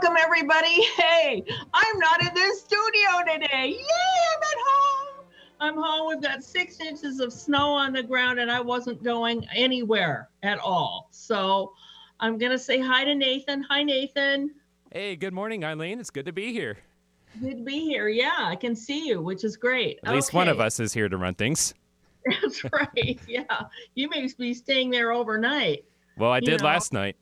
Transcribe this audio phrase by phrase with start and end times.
[0.00, 0.82] welcome everybody.
[0.96, 1.44] Hey,
[1.74, 3.68] I'm not in the studio today.
[3.68, 5.24] Yay, I'm at home.
[5.60, 6.08] I'm home.
[6.08, 10.58] We've got six inches of snow on the ground, and I wasn't going anywhere at
[10.58, 11.08] all.
[11.10, 11.74] So
[12.18, 13.62] I'm going to say hi to Nathan.
[13.64, 14.52] Hi, Nathan.
[14.90, 16.00] Hey, good morning, Eileen.
[16.00, 16.78] It's good to be here.
[17.38, 18.08] Good to be here.
[18.08, 19.98] Yeah, I can see you, which is great.
[20.04, 21.74] At least one of us is here to run things.
[22.24, 23.20] That's right.
[23.28, 23.42] Yeah.
[23.96, 25.84] You may be staying there overnight.
[26.16, 26.68] Well, I did know.
[26.68, 27.16] last night.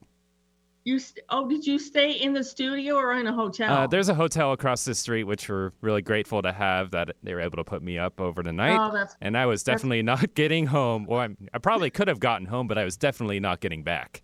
[0.84, 3.73] You st- oh, did you stay in the studio or in a hotel?
[3.73, 7.34] Uh, there's a hotel across the street, which we're really grateful to have that they
[7.34, 8.78] were able to put me up over the night.
[8.78, 11.05] Oh, that's and I was definitely not getting home.
[11.06, 14.22] Well, I'm, I probably could have gotten home, but I was definitely not getting back.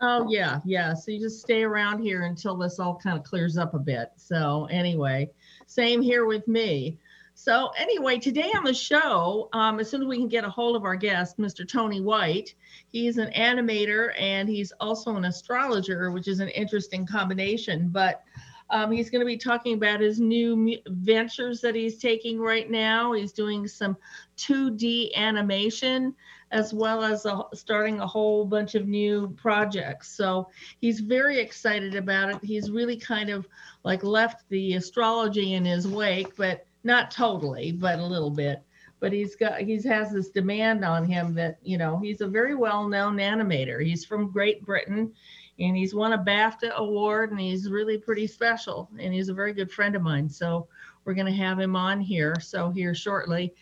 [0.00, 0.94] Oh yeah, yeah.
[0.94, 4.10] So you just stay around here until this all kind of clears up a bit.
[4.16, 5.30] So anyway,
[5.66, 6.98] same here with me.
[7.42, 10.76] So anyway, today on the show, um, as soon as we can get a hold
[10.76, 11.66] of our guest, Mr.
[11.66, 12.54] Tony White,
[12.88, 17.88] he's an animator and he's also an astrologer, which is an interesting combination.
[17.88, 18.22] But
[18.68, 23.14] um, he's going to be talking about his new ventures that he's taking right now.
[23.14, 23.96] He's doing some
[24.36, 26.14] 2D animation
[26.50, 30.14] as well as a, starting a whole bunch of new projects.
[30.14, 30.50] So
[30.82, 32.38] he's very excited about it.
[32.42, 33.48] He's really kind of
[33.82, 38.62] like left the astrology in his wake, but not totally, but a little bit.
[39.00, 42.54] But he's got he's has this demand on him that you know he's a very
[42.54, 43.82] well-known animator.
[43.82, 45.12] He's from Great Britain,
[45.58, 48.90] and he's won a BAFTA award, and he's really pretty special.
[48.98, 50.28] And he's a very good friend of mine.
[50.28, 50.68] So
[51.04, 52.38] we're going to have him on here.
[52.40, 53.54] So here shortly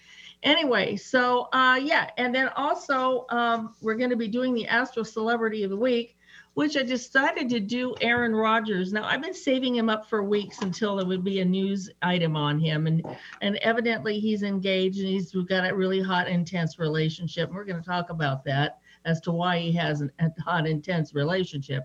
[0.44, 5.02] anyway so uh yeah and then also um we're going to be doing the astro
[5.02, 6.16] celebrity of the week
[6.58, 10.58] which i decided to do aaron rodgers now i've been saving him up for weeks
[10.60, 13.06] until there would be a news item on him and
[13.42, 17.80] and evidently he's engaged and he's we've got a really hot intense relationship we're going
[17.80, 21.84] to talk about that as to why he has an, a hot intense relationship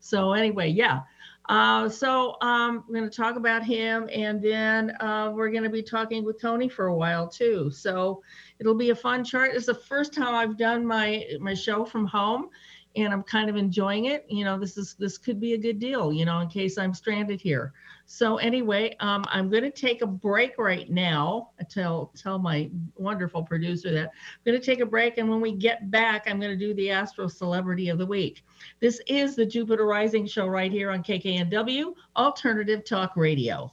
[0.00, 1.00] so anyway yeah
[1.48, 5.68] uh, so um, we're going to talk about him, and then uh, we're going to
[5.68, 7.70] be talking with Tony for a while too.
[7.70, 8.22] So
[8.58, 9.50] it'll be a fun chart.
[9.54, 12.48] It's the first time I've done my my show from home,
[12.96, 14.24] and I'm kind of enjoying it.
[14.28, 16.12] You know, this is this could be a good deal.
[16.12, 17.72] You know, in case I'm stranded here.
[18.06, 21.50] So anyway, um, I'm going to take a break right now.
[21.70, 25.52] Tell tell my wonderful producer that I'm going to take a break, and when we
[25.52, 28.44] get back, I'm going to do the Astro Celebrity of the Week.
[28.80, 33.72] This is the Jupiter Rising Show right here on KKNW Alternative Talk Radio.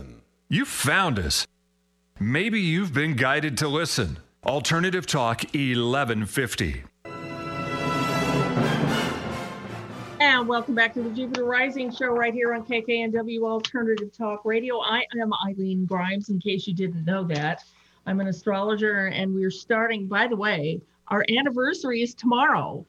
[0.53, 1.47] You found us.
[2.19, 4.19] Maybe you've been guided to listen.
[4.45, 6.83] Alternative Talk 1150.
[10.19, 14.81] And welcome back to the Jupiter Rising Show right here on KKNW Alternative Talk Radio.
[14.81, 17.63] I am Eileen Grimes, in case you didn't know that.
[18.05, 22.85] I'm an astrologer, and we're starting, by the way, our anniversary is tomorrow.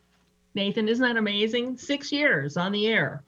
[0.57, 1.79] Nathan, isn't that amazing?
[1.79, 3.23] Six years on the air.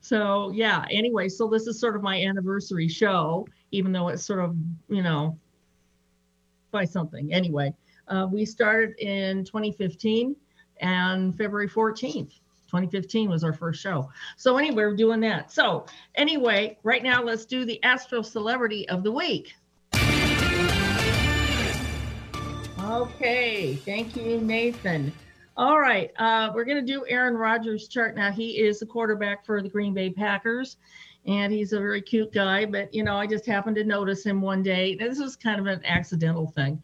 [0.00, 4.40] So, yeah, anyway, so this is sort of my anniversary show, even though it's sort
[4.40, 4.56] of,
[4.88, 5.38] you know,
[6.70, 7.32] by something.
[7.32, 7.74] Anyway,
[8.08, 10.36] uh, we started in 2015
[10.80, 12.40] and February 14th.
[12.66, 14.10] 2015 was our first show.
[14.36, 15.50] So anyway, we're doing that.
[15.50, 15.86] So
[16.16, 19.54] anyway, right now let's do the Astro Celebrity of the Week.
[22.84, 25.12] Okay, thank you, Nathan.
[25.56, 28.30] All right, uh, we're going to do Aaron Rodgers' chart now.
[28.30, 30.76] He is the quarterback for the Green Bay Packers,
[31.28, 32.64] and he's a very cute guy.
[32.64, 34.96] But you know, I just happened to notice him one day.
[34.96, 36.82] This was kind of an accidental thing.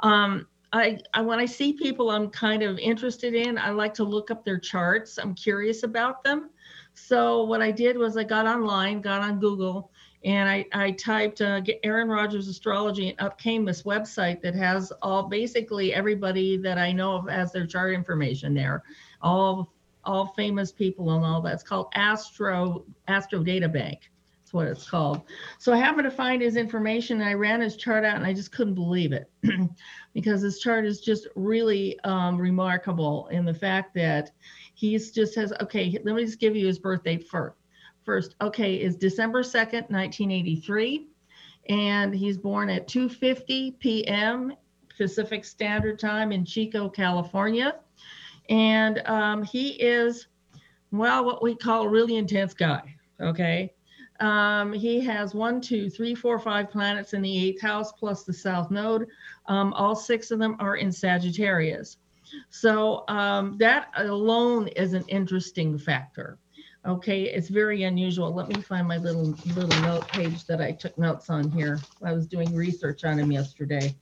[0.00, 4.04] Um, I, I when I see people I'm kind of interested in, I like to
[4.04, 5.18] look up their charts.
[5.18, 6.50] I'm curious about them.
[6.94, 9.90] So what I did was I got online, got on Google,
[10.24, 14.92] and I, I typed uh, Aaron Rodgers astrology, and up came this website that has
[15.02, 18.82] all basically everybody that I know of as their chart information there,
[19.20, 19.71] all
[20.04, 21.54] all famous people and all that.
[21.54, 24.10] It's called Astro Astro Data Bank.
[24.40, 25.22] That's what it's called.
[25.58, 28.32] So I happened to find his information, and I ran his chart out, and I
[28.32, 29.30] just couldn't believe it.
[30.14, 34.30] because his chart is just really um, remarkable in the fact that
[34.74, 37.56] he's just has okay let me just give you his birthday first
[38.04, 41.06] first okay is december 2nd 1983
[41.68, 44.54] and he's born at 2.50 p.m
[44.96, 47.76] Pacific Standard Time in Chico, California.
[48.48, 50.26] And um, he is,
[50.90, 52.94] well, what we call a really intense guy.
[53.20, 53.72] Okay.
[54.20, 58.32] Um, he has one, two, three, four, five planets in the eighth house plus the
[58.32, 59.08] south node.
[59.46, 61.98] Um, all six of them are in Sagittarius.
[62.50, 66.38] So um, that alone is an interesting factor.
[66.84, 68.32] Okay, it's very unusual.
[68.34, 71.78] Let me find my little little note page that I took notes on here.
[72.02, 73.94] I was doing research on him yesterday.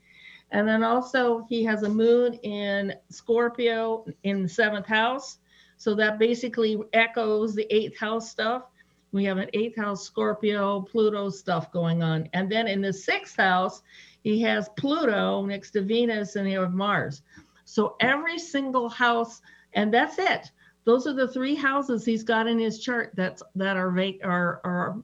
[0.52, 5.38] And then also he has a moon in Scorpio in the seventh house.
[5.76, 8.64] So that basically echoes the eighth house stuff.
[9.12, 12.28] We have an eighth house Scorpio, Pluto stuff going on.
[12.32, 13.82] And then in the sixth house,
[14.22, 17.22] he has Pluto next to Venus and you have Mars.
[17.64, 19.40] So every single house,
[19.74, 20.50] and that's it.
[20.84, 24.96] Those are the three houses he's got in his chart that's that are are are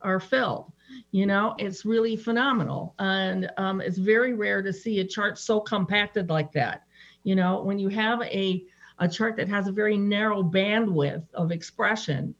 [0.00, 0.72] are filled.
[1.10, 5.60] You know, it's really phenomenal, and um, it's very rare to see a chart so
[5.60, 6.82] compacted like that.
[7.22, 8.64] You know, when you have a
[8.98, 12.34] a chart that has a very narrow bandwidth of expression,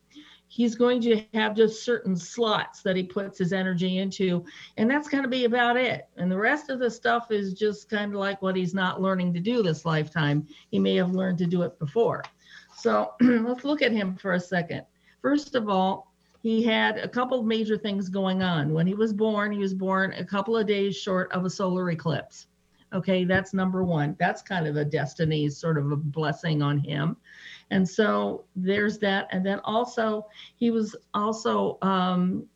[0.54, 4.44] he's going to have just certain slots that he puts his energy into
[4.76, 6.06] and that's going to be about it.
[6.16, 9.34] And the rest of the stuff is just kind of like what he's not learning
[9.34, 10.46] to do this lifetime.
[10.70, 12.22] He may have learned to do it before.
[12.76, 14.84] So let's look at him for a second.
[15.22, 16.13] First of all
[16.44, 19.74] he had a couple of major things going on when he was born he was
[19.74, 22.46] born a couple of days short of a solar eclipse
[22.92, 27.16] okay that's number one that's kind of a destiny sort of a blessing on him
[27.70, 29.28] and so there's that.
[29.30, 30.26] And then also,
[30.56, 32.46] he was also, um,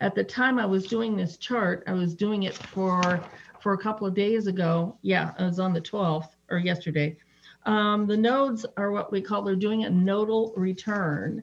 [0.00, 3.22] at the time I was doing this chart, I was doing it for
[3.60, 4.98] for a couple of days ago.
[5.02, 7.16] Yeah, it was on the 12th or yesterday.
[7.64, 11.40] Um, the nodes are what we call they're doing a nodal return.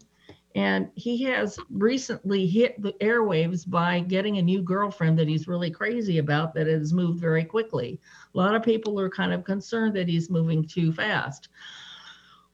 [0.56, 5.72] And he has recently hit the airwaves by getting a new girlfriend that he's really
[5.72, 8.00] crazy about that has moved very quickly.
[8.34, 11.50] A lot of people are kind of concerned that he's moving too fast.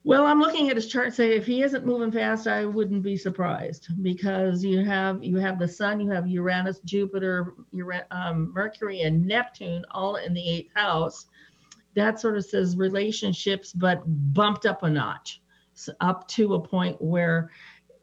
[0.07, 1.13] Well, I'm looking at his chart.
[1.13, 5.59] Say if he isn't moving fast, I wouldn't be surprised because you have you have
[5.59, 7.55] the Sun, you have Uranus, Jupiter,
[8.11, 11.25] um, Mercury, and Neptune all in the eighth house.
[11.95, 14.01] That sort of says relationships, but
[14.33, 15.41] bumped up a notch,
[15.99, 17.51] up to a point where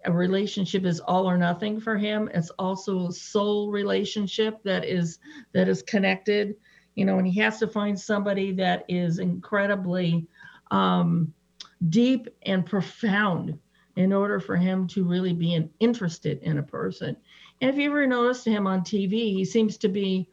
[0.05, 2.31] a relationship is all or nothing for him.
[2.35, 5.19] It's also a soul relationship that is
[5.53, 6.57] that is connected,
[6.95, 10.27] you know, and he has to find somebody that is incredibly
[10.71, 11.33] um,
[11.89, 13.59] deep and profound
[13.97, 17.17] in order for him to really be an, interested in a person.
[17.61, 20.29] And if you ever noticed him on TV, he seems to be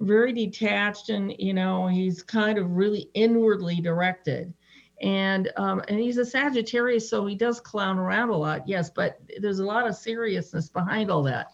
[0.00, 4.52] very detached and you know he's kind of really inwardly directed
[5.00, 9.20] and um, and he's a sagittarius so he does clown around a lot yes but
[9.40, 11.48] there's a lot of seriousness behind all that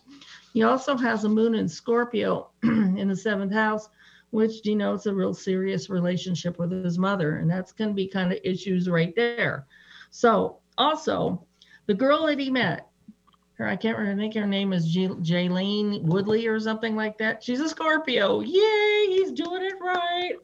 [0.52, 3.88] he also has a moon in scorpio in the seventh house
[4.31, 7.37] which denotes a real serious relationship with his mother.
[7.37, 9.66] And that's going to be kind of issues right there.
[10.10, 11.44] So, also,
[11.87, 12.88] the girl that he met,
[13.54, 17.19] her, I can't remember, I think her name is J- Jaylene Woodley or something like
[17.19, 17.42] that.
[17.42, 18.40] She's a Scorpio.
[18.40, 20.34] Yay, he's doing it right.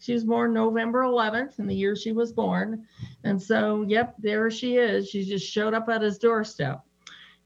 [0.00, 2.86] She was born November 11th in the year she was born.
[3.22, 5.08] And so, yep, there she is.
[5.08, 6.82] She just showed up at his doorstep.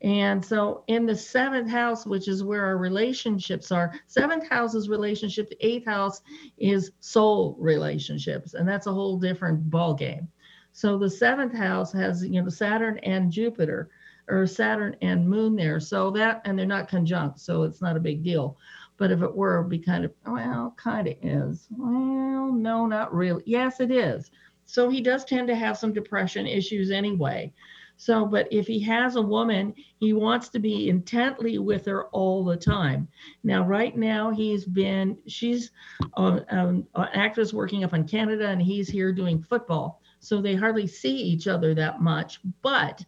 [0.04, 4.88] And so in the seventh house, which is where our relationships are, seventh house is
[4.88, 6.20] relationship, eighth house
[6.58, 10.28] is soul relationships, and that's a whole different ball game.
[10.72, 13.88] So the seventh house has you know Saturn and Jupiter,
[14.28, 15.80] or Saturn and Moon there.
[15.80, 18.58] So that and they're not conjunct, so it's not a big deal.
[18.96, 21.66] But if it were, it'd be kind of well, kind of is.
[21.70, 23.42] Well, no, not really.
[23.46, 24.30] Yes, it is.
[24.66, 27.52] So he does tend to have some depression issues anyway.
[27.96, 32.44] So, but if he has a woman, he wants to be intently with her all
[32.44, 33.06] the time.
[33.44, 35.70] Now, right now, he's been, she's
[36.16, 40.00] uh, um, an actress working up in Canada and he's here doing football.
[40.18, 42.40] So they hardly see each other that much.
[42.62, 43.04] But,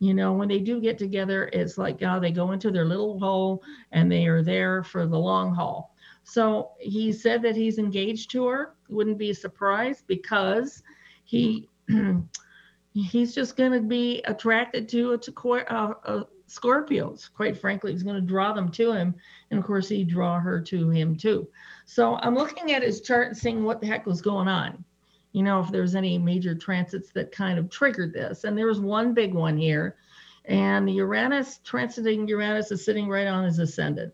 [0.00, 3.18] you know, when they do get together, it's like, oh, they go into their little
[3.20, 5.94] hole and they are there for the long haul.
[6.24, 8.74] So he said that he's engaged to her.
[8.88, 10.82] Wouldn't be surprised because
[11.24, 11.68] he
[12.94, 17.30] he's just going to be attracted to, to uh, uh, Scorpios.
[17.32, 19.14] Quite frankly, he's going to draw them to him,
[19.50, 21.46] and of course, he draw her to him too.
[21.84, 24.84] So I'm looking at his chart and seeing what the heck was going on.
[25.32, 28.80] You know, if there's any major transits that kind of triggered this, and there was
[28.80, 29.96] one big one here,
[30.44, 34.12] and Uranus transiting Uranus is sitting right on his ascendant,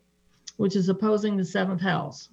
[0.57, 2.29] which is opposing the seventh house.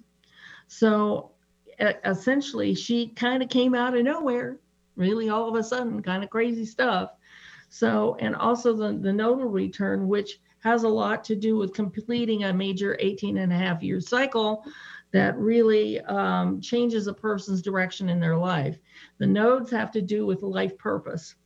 [0.66, 1.30] So
[1.78, 4.58] essentially, she kind of came out of nowhere
[4.96, 7.12] really all of a sudden kind of crazy stuff.
[7.68, 12.44] So, and also the, the nodal return, which has a lot to do with completing
[12.44, 14.64] a major 18 and a half year cycle
[15.14, 18.76] that really um, changes a person's direction in their life.
[19.18, 21.36] The nodes have to do with life purpose.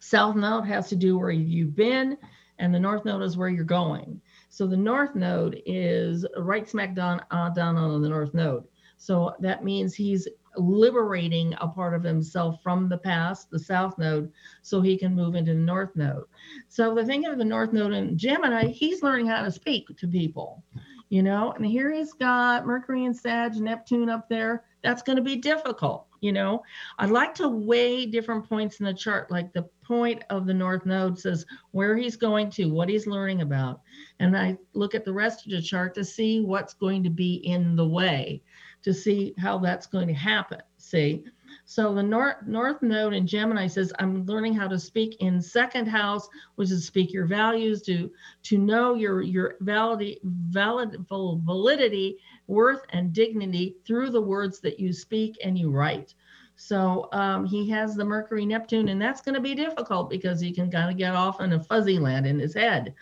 [0.00, 2.18] South node has to do where you've been,
[2.58, 4.20] and the north node is where you're going.
[4.48, 8.64] So the north node is right smack down, uh, down on the north node.
[8.96, 10.26] So that means he's
[10.56, 15.36] liberating a part of himself from the past, the south node, so he can move
[15.36, 16.24] into the north node.
[16.68, 20.08] So the thing of the north node in Gemini, he's learning how to speak to
[20.08, 20.64] people,
[21.10, 24.64] you know, and here he's got Mercury and Sag, Neptune up there.
[24.82, 26.62] That's going to be difficult, you know.
[26.98, 30.86] I like to weigh different points in the chart, like the point of the north
[30.86, 33.80] node says where he's going to, what he's learning about.
[34.20, 37.34] And I look at the rest of the chart to see what's going to be
[37.44, 38.40] in the way
[38.82, 40.62] to see how that's going to happen.
[40.78, 41.24] See,
[41.70, 45.86] so the north north node in Gemini says, I'm learning how to speak in second
[45.86, 48.10] house, which is speak your values, to
[48.42, 54.92] to know your your validity, valid validity, worth, and dignity through the words that you
[54.92, 56.14] speak and you write.
[56.56, 60.50] So um, he has the Mercury Neptune, and that's going to be difficult because he
[60.50, 62.94] can kind of get off in a fuzzy land in his head.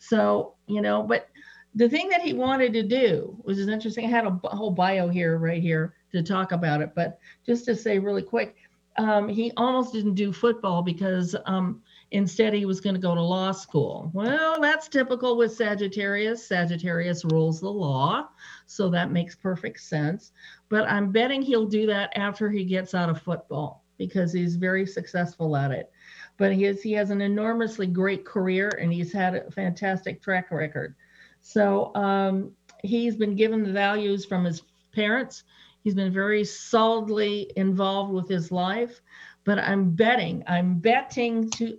[0.00, 1.28] So, you know, but
[1.76, 4.06] the thing that he wanted to do which is interesting.
[4.06, 6.92] I had a, whole bio here, right here, to talk about it.
[6.94, 8.56] But just to say really quick,
[8.98, 13.20] um, he almost didn't do football because um, instead he was going to go to
[13.20, 14.10] law school.
[14.14, 16.46] Well, that's typical with Sagittarius.
[16.46, 18.28] Sagittarius rules the law,
[18.66, 20.32] so that makes perfect sense.
[20.68, 24.86] But I'm betting he'll do that after he gets out of football because he's very
[24.86, 25.90] successful at it.
[26.38, 30.50] But he has, he has an enormously great career and he's had a fantastic track
[30.50, 30.94] record.
[31.40, 35.44] So um, he's been given the values from his parents.
[35.86, 39.00] He's been very solidly involved with his life.
[39.44, 41.78] But I'm betting, I'm betting to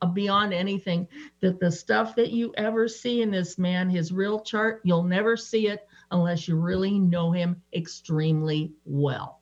[0.00, 1.08] uh, beyond anything
[1.40, 5.36] that the stuff that you ever see in this man, his real chart, you'll never
[5.36, 9.40] see it unless you really know him extremely well.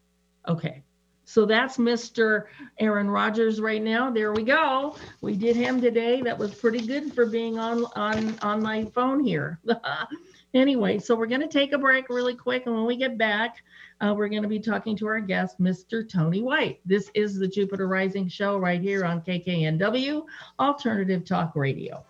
[0.49, 0.83] Okay.
[1.27, 2.45] So that's Mr.
[2.79, 4.11] Aaron Rodgers right now.
[4.11, 4.97] There we go.
[5.21, 6.23] We did him today.
[6.23, 9.61] That was pretty good for being on on on my phone here.
[10.57, 13.63] anyway, so we're going to take a break really quick, and when we get back,
[14.01, 16.09] uh, we're going to be talking to our guest, Mr.
[16.09, 16.81] Tony White.
[16.85, 20.25] This is the Jupiter Rising Show right here on KKNW
[20.59, 22.05] Alternative Talk Radio.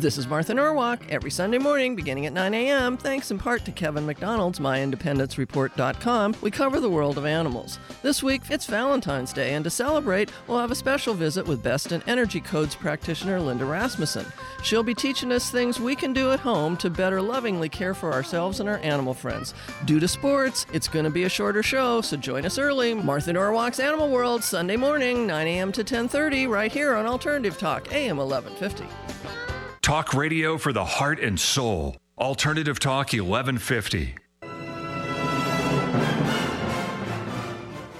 [0.00, 2.98] This is Martha Norwalk every Sunday morning beginning at 9 a.m.
[2.98, 6.36] Thanks in part to Kevin McDonald's MyIndependenceReport.com.
[6.42, 7.78] We cover the world of animals.
[8.02, 11.92] This week it's Valentine's Day, and to celebrate, we'll have a special visit with Best
[11.92, 14.26] in Energy Codes practitioner Linda Rasmussen.
[14.62, 18.12] She'll be teaching us things we can do at home to better lovingly care for
[18.12, 19.54] ourselves and our animal friends.
[19.86, 22.92] Due to sports, it's going to be a shorter show, so join us early.
[22.92, 25.72] Martha Norwalk's Animal World, Sunday morning, 9 a.m.
[25.72, 29.45] to 10:30, right here on Alternative Talk, AM 1150.
[29.86, 31.96] Talk radio for the heart and soul.
[32.18, 34.16] Alternative Talk 1150.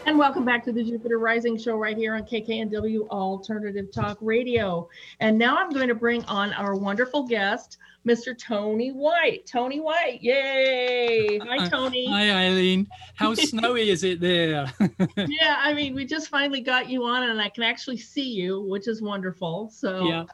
[0.05, 4.89] And welcome back to the Jupiter Rising Show right here on KKNW Alternative Talk Radio.
[5.21, 8.37] And now I'm going to bring on our wonderful guest, Mr.
[8.37, 9.47] Tony White.
[9.47, 11.39] Tony White, yay!
[11.39, 12.11] Hi, Tony.
[12.11, 12.89] Hi, Eileen.
[13.15, 14.73] How snowy is it there?
[15.17, 18.63] yeah, I mean, we just finally got you on, and I can actually see you,
[18.63, 19.71] which is wonderful.
[19.71, 20.25] So, yeah.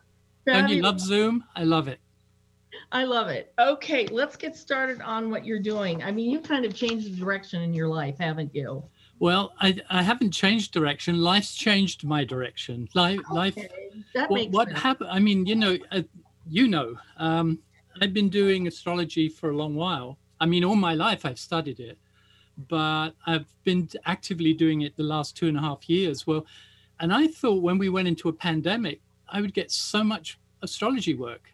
[0.47, 1.45] Don't you love Zoom?
[1.55, 2.01] I love it.
[2.91, 3.53] I love it.
[3.59, 6.03] Okay, let's get started on what you're doing.
[6.03, 8.83] I mean, you kind of changed the direction in your life, haven't you?
[9.19, 11.19] Well, I, I haven't changed direction.
[11.19, 12.89] Life's changed my direction.
[12.95, 13.35] Life, okay.
[13.35, 13.55] life.
[14.15, 14.81] That what, makes what sense.
[14.81, 15.11] happened?
[15.11, 16.03] I mean, you know, uh,
[16.49, 17.59] you know, um,
[18.01, 20.19] I've been doing astrology for a long while.
[20.41, 21.99] I mean, all my life I've studied it,
[22.69, 26.27] but I've been actively doing it the last two and a half years.
[26.27, 26.45] Well,
[27.01, 29.01] and I thought when we went into a pandemic,
[29.33, 31.53] I would get so much astrology work.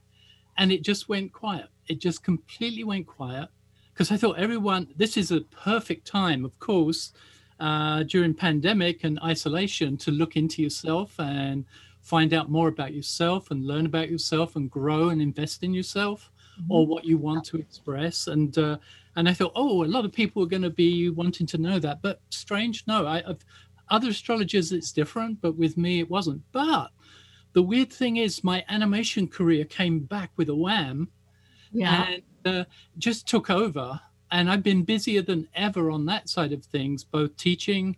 [0.59, 1.69] And it just went quiet.
[1.87, 3.49] It just completely went quiet
[3.95, 7.13] because I thought everyone, this is a perfect time, of course,
[7.61, 11.65] uh, during pandemic and isolation to look into yourself and
[12.01, 16.31] find out more about yourself and learn about yourself and grow and invest in yourself
[16.61, 16.73] mm-hmm.
[16.73, 18.27] or what you want to express.
[18.27, 18.79] And uh,
[19.17, 21.81] and I thought, oh, a lot of people are going to be wanting to know
[21.81, 22.01] that.
[22.03, 23.45] But strange, no, I, I've,
[23.91, 26.43] other astrologers it's different, but with me it wasn't.
[26.53, 26.91] But
[27.53, 31.09] the weird thing is, my animation career came back with a wham,
[31.73, 32.07] Yeah.
[32.07, 32.65] and uh,
[32.99, 34.01] just took over.
[34.31, 37.97] And I've been busier than ever on that side of things, both teaching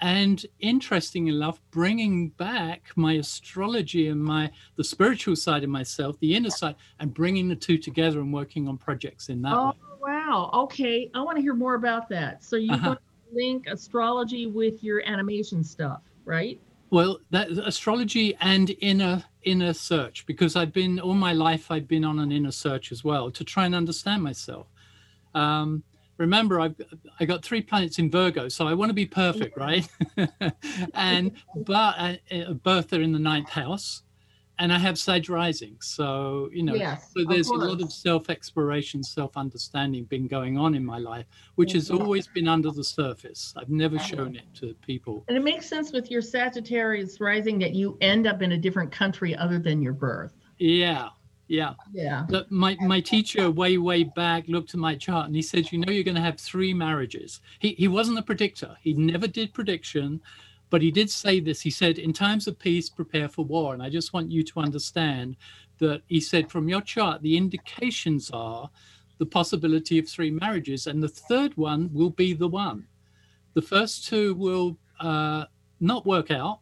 [0.00, 6.34] and interesting enough, bringing back my astrology and my the spiritual side of myself, the
[6.34, 9.72] inner side, and bringing the two together and working on projects in that Oh, way.
[10.00, 10.50] wow.
[10.54, 11.10] Okay.
[11.14, 12.42] I want to hear more about that.
[12.44, 12.88] So you Uh-huh.
[12.90, 16.60] want to link astrology with your animation stuff, right?
[16.90, 22.04] Well, that astrology and inner inner search because I've been all my life I've been
[22.04, 24.66] on an inner search as well to try and understand myself.
[25.34, 25.82] Um,
[26.16, 26.74] remember, I've
[27.20, 29.86] I got three planets in Virgo, so I want to be perfect, right?
[30.94, 34.02] and but uh, uh, Bertha in the ninth house,
[34.58, 38.30] and I have Sag rising, so you know, Yes, so there's a lot of self
[38.30, 42.00] exploration, self understanding been going on in my life, which has Mhm.
[42.00, 43.52] always been under the surface.
[43.56, 45.24] I've never shown it to people.
[45.28, 48.92] And it makes sense with your Sagittarius rising that you end up in a different
[48.92, 50.32] country other than your birth.
[50.58, 51.08] Yeah,
[51.48, 51.74] yeah.
[51.92, 52.26] Yeah.
[52.28, 55.78] Look, my my teacher way way back looked at my chart and he said, you
[55.78, 57.40] know, you're going to have three marriages.
[57.58, 58.76] He he wasn't a predictor.
[58.80, 60.20] He never did prediction,
[60.74, 61.60] but he did say this.
[61.60, 63.74] He said, in times of peace, prepare for war.
[63.74, 65.36] And I just want you to understand
[65.78, 68.68] that he said from your chart, the indications are
[69.18, 72.88] the possibility of three marriages, and the third one will be the one.
[73.52, 75.44] The first two will uh,
[75.78, 76.58] not work out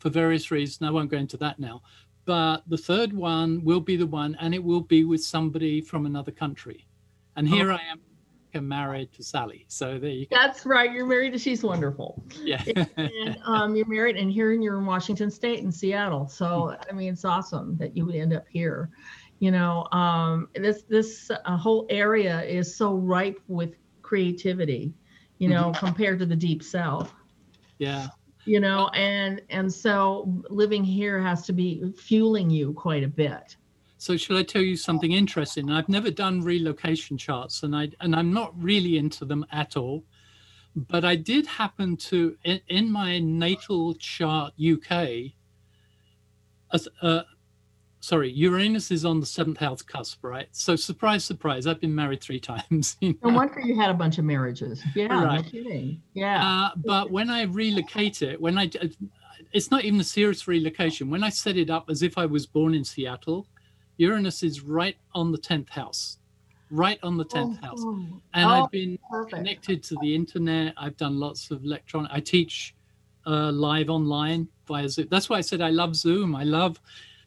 [0.00, 0.86] for various reasons.
[0.86, 1.80] I won't go into that now
[2.26, 6.04] but the third one will be the one and it will be with somebody from
[6.06, 6.84] another country
[7.36, 8.00] and here i am
[8.56, 10.92] I'm married to sally so there you go That's right.
[10.92, 12.24] You're married to she's wonderful.
[12.42, 12.62] yeah
[12.96, 16.26] and um, you're married and here you're in Washington State in Seattle.
[16.28, 18.90] So I mean, it's awesome that you would end up here.
[19.38, 24.94] You know, um, this this uh, whole area is so ripe with creativity.
[25.38, 27.12] You know, compared to the deep south.
[27.78, 28.08] yeah
[28.46, 33.56] You know, and and so living here has to be fueling you quite a bit.
[34.06, 38.14] So shall i tell you something interesting i've never done relocation charts and i and
[38.14, 40.04] i'm not really into them at all
[40.76, 44.92] but i did happen to in, in my natal chart uk
[46.72, 47.22] as uh,
[47.98, 52.20] sorry uranus is on the seventh house cusp right so surprise surprise i've been married
[52.22, 54.84] three times you No wonder you had a bunch of marriages.
[54.94, 55.44] Yeah, no Right.
[55.44, 56.00] kidding.
[56.14, 56.38] Yeah.
[56.48, 58.70] Uh, but when I relocate it, when I,
[59.52, 61.10] it's not even a serious relocation.
[61.10, 63.46] When I set it up as if I was born in Seattle,
[63.98, 66.18] Uranus is right on the 10th house,
[66.70, 67.82] right on the 10th house.
[67.82, 69.36] Oh, And oh, I've been perfect.
[69.36, 70.74] connected to the internet.
[70.76, 72.74] I've done lots of electronic, I teach
[73.26, 75.08] uh, live online via Zoom.
[75.10, 76.36] That's why I said I love Zoom.
[76.36, 76.80] I love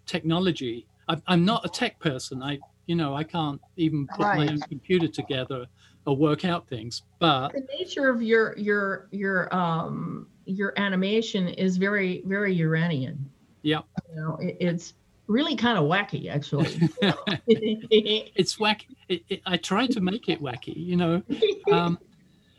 [0.05, 0.87] technology.
[1.07, 2.41] I, I'm not a tech person.
[2.41, 5.67] I, you know, I can't even put my own computer together
[6.05, 7.03] or work out things.
[7.19, 13.29] But the nature of your your your um your animation is very very Uranian.
[13.61, 13.81] Yeah.
[14.09, 14.93] You know, it, it's
[15.29, 16.89] really kind of wacky actually.
[17.47, 18.87] it's wacky.
[19.07, 21.23] It, it, I try to make it wacky, you know.
[21.71, 21.97] Um,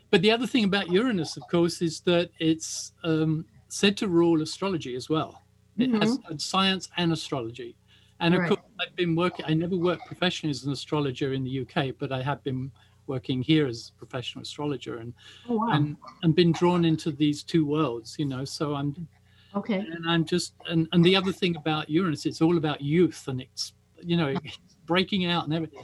[0.09, 4.41] but the other thing about Uranus, of course, is that it's um, said to rule
[4.41, 5.43] astrology as well.
[5.77, 7.75] It has science and astrology.
[8.19, 8.49] And of Right.
[8.49, 12.11] course, I've been working, I never worked professionally as an astrologer in the UK, but
[12.11, 12.71] I have been
[13.07, 15.13] working here as a professional astrologer and,
[15.49, 15.69] oh, wow.
[15.71, 18.45] and, and been drawn into these two worlds, you know.
[18.45, 19.07] So I'm,
[19.55, 19.79] okay.
[19.79, 23.41] and I'm just, and, and the other thing about Uranus, it's all about youth and
[23.41, 25.83] it's, you know, it's breaking out and everything.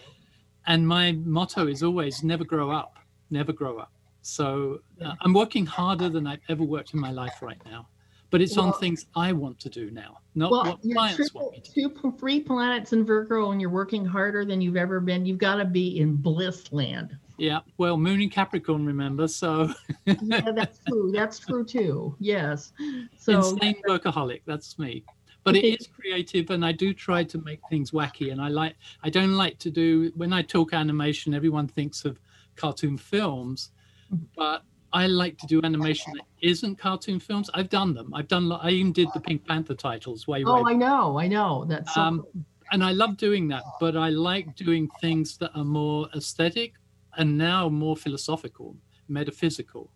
[0.65, 2.97] And my motto is always never grow up,
[3.29, 3.91] never grow up.
[4.21, 7.87] So uh, I'm working harder than I've ever worked in my life right now.
[8.29, 11.53] But it's on things I want to do now, not Well, what clients two, want
[11.53, 11.89] me to do.
[11.89, 15.25] two three planets in Virgo, and you're working harder than you've ever been.
[15.25, 17.17] You've got to be in bliss land.
[17.37, 17.59] Yeah.
[17.77, 19.27] Well, Moon in Capricorn, remember?
[19.27, 19.73] So
[20.05, 21.11] Yeah, that's true.
[21.13, 22.15] That's true too.
[22.19, 22.73] Yes.
[23.17, 24.41] So insane workaholic.
[24.45, 25.03] That's me.
[25.43, 28.33] But it is creative, and I do try to make things wacky.
[28.33, 28.75] And I like.
[29.03, 30.11] I don't like to do.
[30.15, 32.19] When I talk animation, everyone thinks of
[32.55, 33.71] cartoon films,
[34.13, 34.23] Mm-hmm.
[34.37, 37.49] but I like to do animation that isn't cartoon films.
[37.53, 38.13] I've done them.
[38.13, 38.51] I've done.
[38.51, 40.51] I even did the Pink Panther titles way, way.
[40.51, 41.17] Oh, I know.
[41.19, 41.65] I know.
[41.67, 42.43] That's so um, cool.
[42.71, 43.63] and I love doing that.
[43.81, 46.73] But I like doing things that are more aesthetic
[47.17, 48.75] and now more philosophical,
[49.07, 49.91] metaphysical.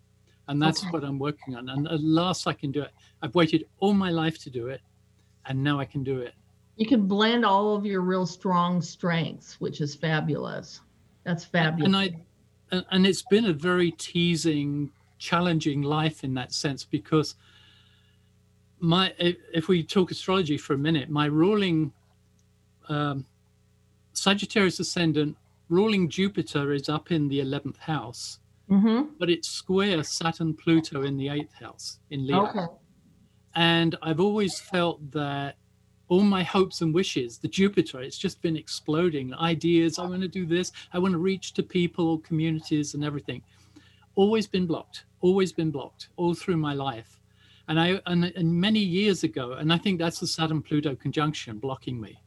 [0.47, 0.89] And that's Okay.
[0.91, 1.69] what I'm working on.
[1.69, 2.91] And at last I can do it.
[3.21, 4.81] I've waited all my life to do it.
[5.45, 6.34] And now I can do it.
[6.77, 10.81] you can blend all of your real strong strengths, which is fabulous.
[11.25, 11.86] That's fabulous.
[11.86, 17.36] And I and, it's been a very teasing, challenging life in that sense because
[18.79, 21.91] my if, if we talk astrology for a minute, my ruling
[22.89, 23.25] um,
[24.13, 25.38] Sagittarius ascendant
[25.71, 29.13] ruling Jupiter is up in the 11th house, mm-hmm.
[29.17, 32.47] but it's square Saturn Pluto in the 8th house in Leo.
[32.47, 32.65] Okay.
[33.55, 35.55] And I've always felt that
[36.10, 39.34] all my hopes and wishes, the Jupiter, it's just been exploding.
[39.34, 43.41] Ideas, I want to do this, I want to reach to people, communities, and everything.
[44.15, 47.21] Always been blocked, always been blocked all through my life.
[47.69, 51.60] And I and, and many years ago, and I think that's the Saturn Pluto conjunction
[51.60, 52.21] blocking me.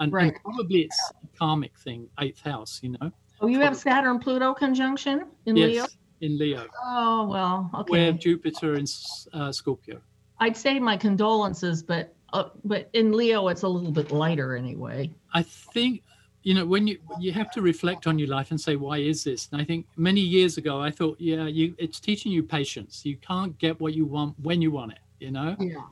[0.00, 0.34] And, and Right.
[0.42, 3.12] probably it's a karmic thing, eighth house, you know?
[3.40, 5.86] Oh, you have Saturn Pluto conjunction in yes, Leo?
[6.20, 7.90] in Leo, Oh, well, okay.
[7.92, 8.12] where.
[8.12, 8.86] Jupiter in
[9.32, 10.00] uh, Scorpio.
[10.40, 15.10] I'd say my condolences, but uh, but in Leo, it's a little bit lighter anyway.
[15.32, 16.02] I think
[16.42, 19.24] you know when you you have to reflect on your life and say why is
[19.24, 23.04] this and i think many years ago i thought yeah you it's teaching you patience
[23.04, 25.82] you can't get what you want when you want it you know Yeah.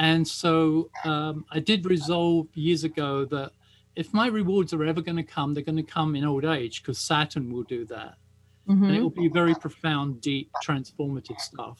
[0.00, 3.50] And so um, i did resolve years ago that
[3.96, 6.82] if my rewards are ever going to come they're going to come in old age
[6.82, 8.14] because saturn will do that
[8.66, 9.02] and it Mhm.
[9.02, 11.78] will be very profound deep transformative stuff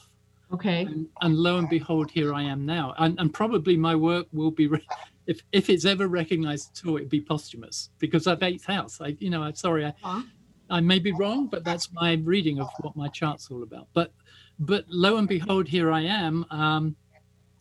[0.52, 0.80] Okay.
[0.88, 4.50] and, and lo and behold here i am now and, and probably my work will
[4.62, 4.88] be re-
[5.26, 9.08] if if it's ever recognized at all it'd be posthumous because i've eighth house i
[9.24, 10.22] you know i'm sorry i Huh?
[10.70, 14.12] i may be wrong but that's my reading of what my chart's all about but
[14.58, 16.96] but lo and behold here i am um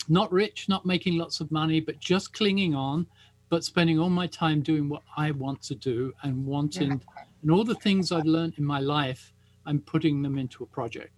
[0.10, 3.06] not rich not making lots of money but just clinging on
[3.50, 7.02] but spending all my time doing what i want to do and wanting
[7.42, 9.34] and all the things i've learned in my life
[9.70, 11.14] i'm putting them into a project.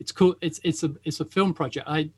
[0.00, 1.86] It's cool it's it's a it's a film project.
[1.88, 2.10] I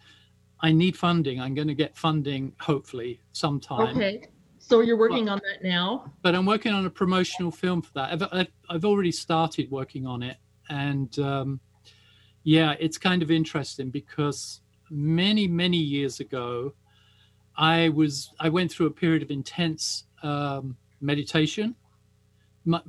[0.61, 1.41] i need funding.
[1.41, 3.97] I'm going to get funding hopefully sometime.
[3.97, 4.29] Okay.
[4.61, 6.13] So you're working on that now.
[6.23, 8.13] but i'm working on a promotional film for that.
[8.13, 10.37] I've i've, I've already started working on it.
[10.71, 11.61] And um
[12.45, 14.62] yeah it's kind of interesting because
[14.93, 16.73] many many years ago
[17.57, 21.75] i was i went through a period of intense um meditation
[22.65, 22.81] my,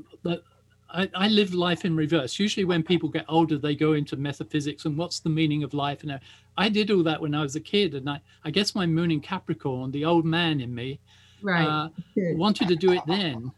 [0.93, 2.37] I, I live life in reverse.
[2.37, 6.03] Usually, when people get older, they go into metaphysics and what's the meaning of life.
[6.03, 6.19] And
[6.57, 9.09] I did all that when I was a kid, and I, I guess my moon
[9.11, 10.99] in Capricorn, the old man in me,
[11.41, 11.65] Right.
[11.67, 11.89] uh,
[12.37, 13.51] wanted to do it then,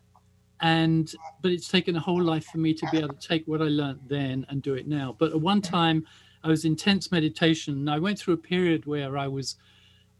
[0.61, 3.61] and but it's taken a whole life for me to be able to take what
[3.61, 5.15] I learned then and do it now.
[5.19, 6.07] But at one time,
[6.45, 7.73] I was intense meditation.
[7.73, 9.55] And I went through a period where I was,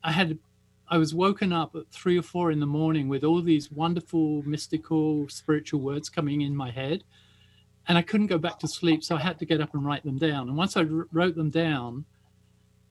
[0.04, 0.40] I had,
[0.90, 4.42] I was woken up at three or four in the morning with all these wonderful,
[4.42, 7.04] mystical, spiritual words coming in my head,
[7.88, 9.04] and I couldn't go back to sleep.
[9.04, 10.48] So I had to get up and write them down.
[10.48, 12.06] And once I wrote them down,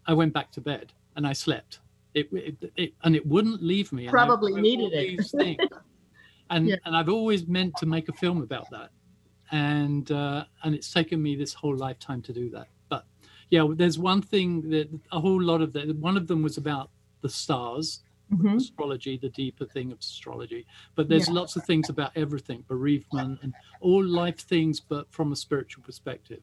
[0.07, 1.81] I went back to bed and I slept.
[2.15, 4.07] It, it, it and it wouldn't leave me.
[4.07, 5.69] And I Probably needed it.
[6.51, 6.77] and Yeah.
[6.85, 8.91] and I've always meant to make a film about that,
[9.51, 12.69] and uh, and it's taken me this whole lifetime to do that.
[13.51, 15.95] Yeah, there's one thing that a whole lot of that.
[15.97, 18.03] One of them was about the stars,
[18.33, 18.57] Mhm.
[18.57, 20.67] astrology, the deeper thing of astrology.
[20.95, 21.35] But there's Yeah.
[21.35, 26.43] lots of things about everything, bereavement and all life things, but from a spiritual perspective.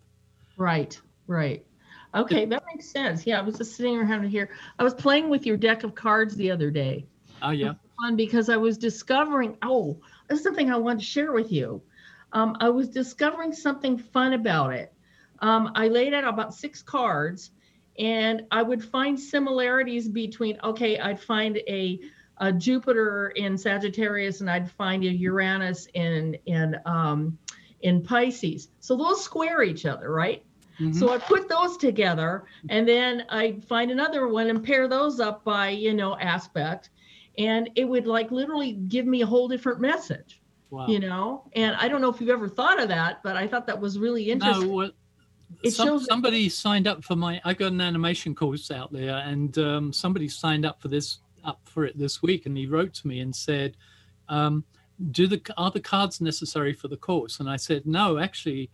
[0.57, 0.99] Right.
[1.27, 1.65] Right.
[2.13, 3.25] Okay, that makes sense.
[3.25, 4.49] Yeah, I was just sitting around here.
[4.77, 7.07] I was playing with your deck of cards the other day.
[7.41, 11.31] Oh yeah, fun because I was discovering, oh, this is something I want to share
[11.31, 11.81] with you.
[12.33, 14.93] Um, I was discovering something fun about it.
[15.41, 17.51] Um, I laid out about six cards
[17.99, 21.99] and I would find similarities between, okay, I'd find a,
[22.37, 27.37] a Jupiter in Sagittarius and I'd find a Uranus in, in, um,
[27.81, 28.69] in Pisces.
[28.79, 30.43] So those square each other, right?
[30.79, 30.95] Mhm.
[30.95, 35.43] So I put those together and then I find another one and pair those up
[35.43, 36.89] by, you know, aspect.
[37.37, 40.87] And it would like literally give me a whole different message, wow.
[40.87, 41.43] you know?
[41.53, 43.99] And I don't know if you've ever thought of that, but I thought that was
[43.99, 44.73] really No, interesting.
[44.73, 44.91] well,
[45.63, 47.41] It some, shows that- somebody signed up for my.
[47.45, 51.59] I got an animation course out there, and um, somebody signed up for this up
[51.65, 53.75] for it this week, and he wrote to me and said,
[54.29, 54.63] um,
[55.11, 58.69] "Do the are the cards necessary for the course?" And I said, "No, actually,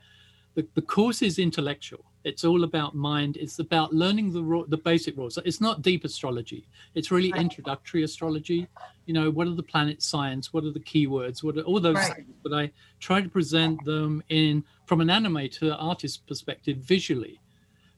[0.55, 2.05] the, the course is intellectual.
[2.27, 3.37] It's all about mind.
[3.37, 5.39] It's about learning the the basic rules.
[5.45, 6.67] It's not deep astrology.
[6.93, 7.39] It's really Right.
[7.41, 8.67] introductory astrology.
[9.05, 10.51] You know, what are the planet signs?
[10.53, 11.41] What are the keywords?
[11.41, 12.17] What are all those Right.
[12.17, 12.35] things?
[12.43, 17.39] But I try to present them in from an animator artist perspective visually,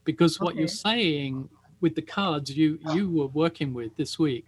[0.04, 1.50] because what you're saying
[1.82, 4.46] with the cards you you were working with this week,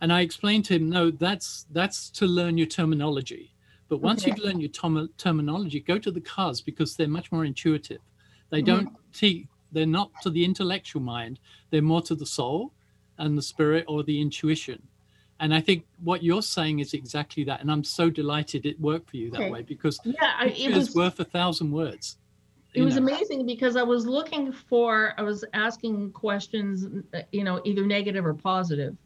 [0.00, 3.44] and I explained to him, no, that's that's to learn your terminology.
[3.90, 4.30] But once Okay.
[4.30, 8.00] you've learned your term- terminology, go to the cards because they're much more intuitive.
[8.50, 8.66] They Mhm.
[8.66, 12.72] don't te- they're not to the intellectual mind, they're more to the soul
[13.18, 14.88] and the spirit or the intuition.
[15.40, 17.60] And I think what you're saying is exactly that.
[17.60, 19.50] And I'm so delighted it worked for you that Okay.
[19.50, 22.16] way because yeah, I, it was worth a thousand words.
[22.74, 23.02] it was know.
[23.02, 26.86] amazing because I was looking for, I was asking questions,
[27.32, 28.96] you know, either negative or positive.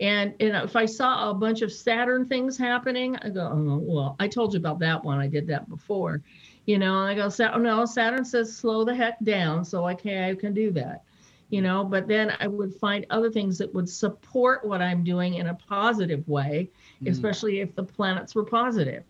[0.00, 3.78] And, you know, if I saw a bunch of Saturn things happening, I go, oh,
[3.82, 5.18] well, I told you about that one.
[5.18, 6.22] I did that before,
[6.66, 9.64] you know, and I go, oh, no, Saturn says slow the heck down.
[9.64, 11.02] So, okay, I can do that,
[11.50, 15.34] you know, but then I would find other things that would support what I'm doing
[15.34, 16.70] in a positive way,
[17.02, 17.08] Mm.
[17.08, 19.04] especially if the planets were positive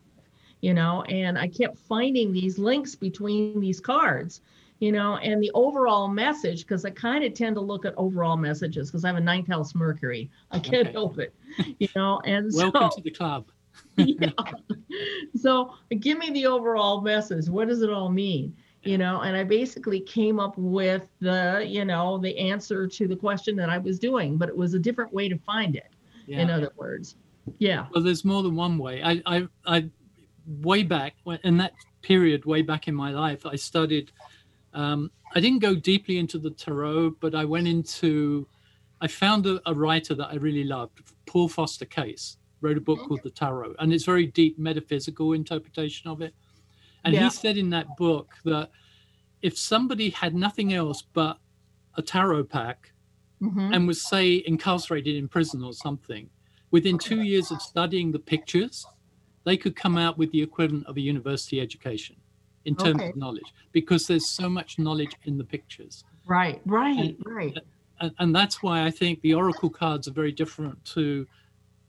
[0.63, 4.41] you know and i kept finding these links between these cards
[4.79, 8.37] you know and the overall message because i kind of tend to look at overall
[8.37, 10.93] messages because i have a ninth house mercury i can't Okay.
[10.93, 11.35] help it
[11.79, 13.47] you know and Welcome so to the club.
[13.97, 14.31] yeah.
[15.37, 18.55] so give me the overall message what does it all mean
[18.85, 23.15] you know, and I basically came up with the, you know, the answer to the
[23.15, 25.95] question that I was doing, but it was a different way to find it.
[26.27, 26.41] Yeah.
[26.41, 27.17] In other words,
[27.59, 27.87] yeah.
[27.95, 29.03] Well, there's more than one way.
[29.03, 29.91] I, I, I,
[30.47, 34.11] way back in that period, way back in my life, I studied.
[34.75, 38.49] Um, I didn't go deeply into the tarot, but I went into.
[39.01, 43.01] I found a, a writer that I really loved, Paul Foster Case, wrote a book
[43.07, 46.35] called The Tarot, and it's very deep metaphysical interpretation of it.
[47.05, 47.25] And Yeah.
[47.25, 48.71] he said in that book that
[49.43, 51.39] if somebody had nothing else but
[51.97, 52.93] a tarot pack
[53.43, 53.75] Mhm.
[53.75, 56.31] and was say incarcerated in prison or something
[56.71, 58.87] within two years of studying the pictures
[59.45, 62.17] they could come out with the equivalent of a university education
[62.65, 63.11] in terms Okay.
[63.11, 67.59] of knowledge because there's so much knowledge in the pictures Right, right, right.
[68.01, 71.27] and, and that's why i think the oracle cards are very different to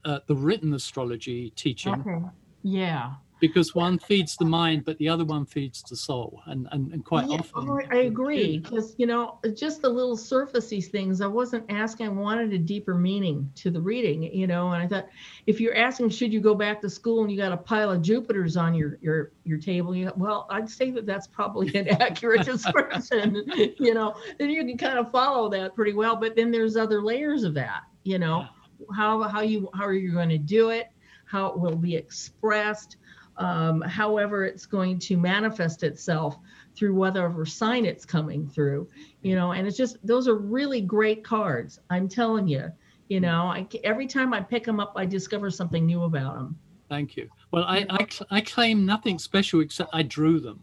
[0.04, 2.18] uh, the written astrology teaching Okay.
[2.62, 3.14] Yeah.
[3.40, 7.04] because one feeds the mind but the other one feeds the soul and and, and
[7.04, 11.20] quite Yeah, often I agree because you know just the little surfacey things.
[11.20, 12.06] I wasn't asking.
[12.06, 14.72] I wanted a deeper meaning to the reading, you know.
[14.72, 15.08] And I thought,
[15.46, 18.00] if you're asking, should you go back to school and you got a pile of
[18.02, 22.44] Jupiters on your your your table, you well, I'd say that that's probably an accurate
[22.52, 23.44] description,
[23.78, 24.14] you know.
[24.38, 26.16] Then you can kind of follow that pretty well.
[26.16, 28.46] But then there's other layers of that, you know.
[28.94, 30.88] How how you how are you going to do it?
[31.26, 32.96] How it will be expressed
[33.36, 36.38] um, however it's going to manifest itself
[36.76, 38.88] through whatever sign it's coming through
[39.22, 42.70] you know and it's just those are really great cards i'm telling you
[43.08, 46.56] you know I, every time i pick them up i discover something new about them
[46.88, 47.28] Thank you.
[47.50, 50.62] Well, I, I, I claim nothing special except I drew them,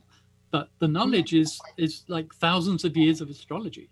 [0.52, 3.90] but the knowledge is is like thousands of years of astrology,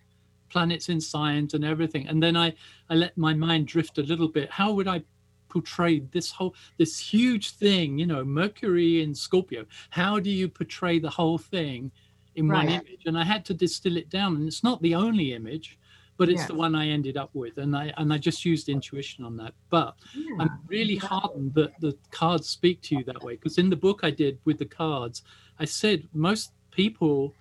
[0.49, 2.07] planets in signs and everything.
[2.07, 2.53] And then I
[2.89, 4.49] I let my mind drift a little bit.
[4.49, 5.03] How would I
[5.49, 7.97] portray this whole this huge thing?
[7.97, 9.65] You know, Mercury in Scorpio.
[9.89, 11.91] How do you portray the whole thing
[12.35, 13.05] in one image?
[13.05, 14.35] And I had to distill it down.
[14.35, 15.77] And it's not the only image.
[16.17, 19.23] But it's the one I ended up with, and I and I just used intuition
[19.23, 19.53] on that.
[19.69, 23.69] But Yeah, I'm really heartened that the cards speak to you that way because in
[23.69, 25.23] the book I did with the cards,
[25.59, 27.33] I said most people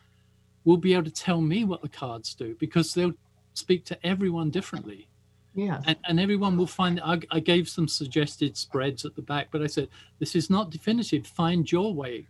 [0.69, 3.15] will be able to tell me what the cards do because they'll
[3.55, 5.09] speak to everyone differently.
[5.55, 9.49] yes And, and everyone will find, I, I gave some suggested spreads at the back,
[9.51, 11.27] but I said, this is not definitive.
[11.27, 12.27] Find your way.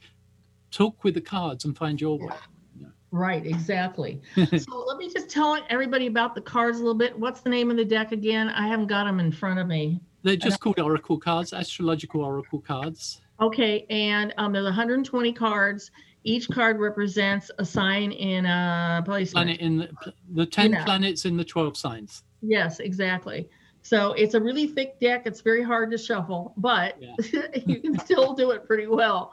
[0.70, 2.36] Talk with the cards and find your way.
[3.10, 7.40] right exactly so let me just tell everybody about the cards a little bit what's
[7.40, 10.36] the name of the deck again i haven't got them in front of me They're
[10.36, 13.22] just called oracle cards, astrological oracle cards.
[13.40, 15.90] Okay, and um, there's 120 cards.
[16.24, 19.46] Each card represents a sign in a placement.
[19.46, 20.84] Planet in the, the 10 Yeah.
[20.84, 22.22] planets in the 12 signs.
[22.42, 23.48] Yes, exactly.
[23.82, 25.22] So it's a really thick deck.
[25.26, 27.14] It's very hard to shuffle, but Yeah.
[27.66, 29.30] you can still do it pretty well.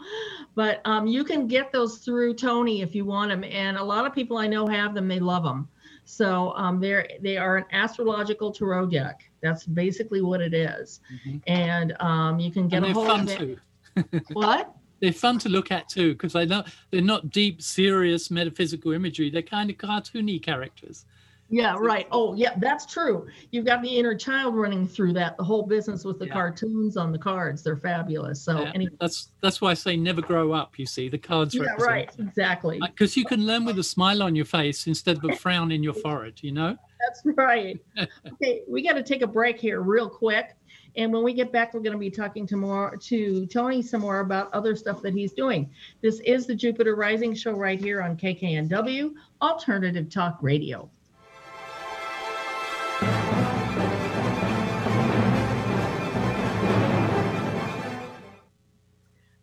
[0.56, 4.06] But um, you can get those through Tony if you want them, and a lot
[4.06, 5.08] of people I know have them.
[5.08, 5.67] They love them.
[6.06, 9.28] So um, they're they are an astrological tarot deck.
[9.41, 11.02] That's basically what it is.
[11.26, 11.41] Mhm.
[11.48, 13.38] and um, you can get And a hold of it.
[13.38, 13.58] too.
[14.34, 14.74] What?
[15.06, 19.30] They're fun to look at too because I know they're not deep, serious metaphysical imagery.
[19.30, 21.06] They're kind of cartoony characters.
[21.48, 22.08] Yeah, right.
[22.12, 23.28] Oh, yeah, that's true.
[23.52, 25.38] You've got the inner child running through that.
[25.38, 26.34] The whole business with the Yeah.
[26.34, 27.62] cartoons on the cards.
[27.62, 28.41] They're fabulous.
[28.41, 30.80] So, Yeah, any, that's that's why I say never grow up.
[30.80, 32.10] You see, the cards yeah, right.
[32.18, 32.80] Exactly.
[32.82, 35.84] because you can learn with a smile on your face instead of a frown in
[35.84, 36.39] your forehead.
[36.41, 36.78] You know.
[37.00, 37.80] That's right.
[38.34, 40.56] Okay, we got to take a break here real quick.
[40.98, 44.02] And when we get back, we're going to be talking to more to Tony some
[44.02, 45.70] more about other stuff that he's doing.
[46.02, 50.90] This is the Jupiter Rising show right here on KKNW Alternative Talk Radio.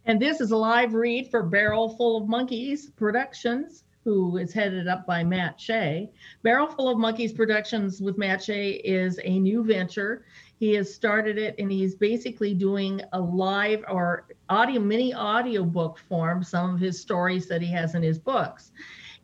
[0.04, 4.88] And this is a live read for Barrel Full of Monkeys Productions, who is headed
[4.88, 6.10] up by Matt Shea.
[6.42, 10.24] Barrel Full of Monkeys Productions with Matt Shea is a new venture.
[10.62, 15.98] He has started it and he's basically doing a live or audio, mini audio book
[16.08, 18.70] form, some of his stories that he has in his books.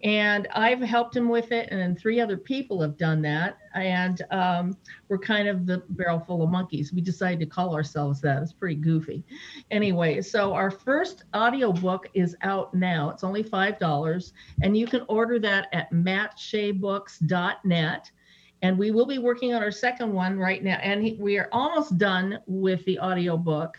[0.02, 3.58] And I've helped him with it, and three other people have done that.
[3.72, 4.76] And um,
[5.08, 6.92] we're kind of the barrel full of monkeys.
[6.92, 8.42] We decided to call ourselves that.
[8.42, 9.22] It's pretty goofy.
[9.70, 13.10] Anyway, so our first audio book is out now.
[13.10, 18.10] It's only $5, and you can order that at mattshaybooks.net.
[18.62, 20.78] And we will be working on our second one right now.
[20.82, 23.78] And he, we are almost done with the audio book.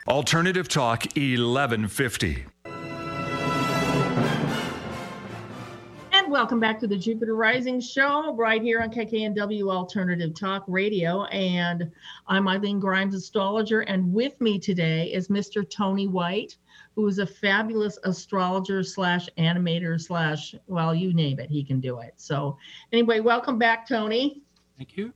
[0.07, 2.45] Alternative Talk 1150.
[6.13, 11.25] And welcome back to the Jupiter Rising Show right here on KKNW Alternative Talk Radio.
[11.25, 11.91] And
[12.25, 13.81] I'm Eileen Grimes, astrologer.
[13.81, 15.69] And with me today is Mr.
[15.69, 16.55] Tony White,
[16.95, 21.99] who is a fabulous astrologer slash animator slash, well, you name it, he can do
[21.99, 22.13] it.
[22.15, 22.57] So,
[22.93, 24.41] anyway, welcome back, Tony.
[24.77, 25.11] Thank you.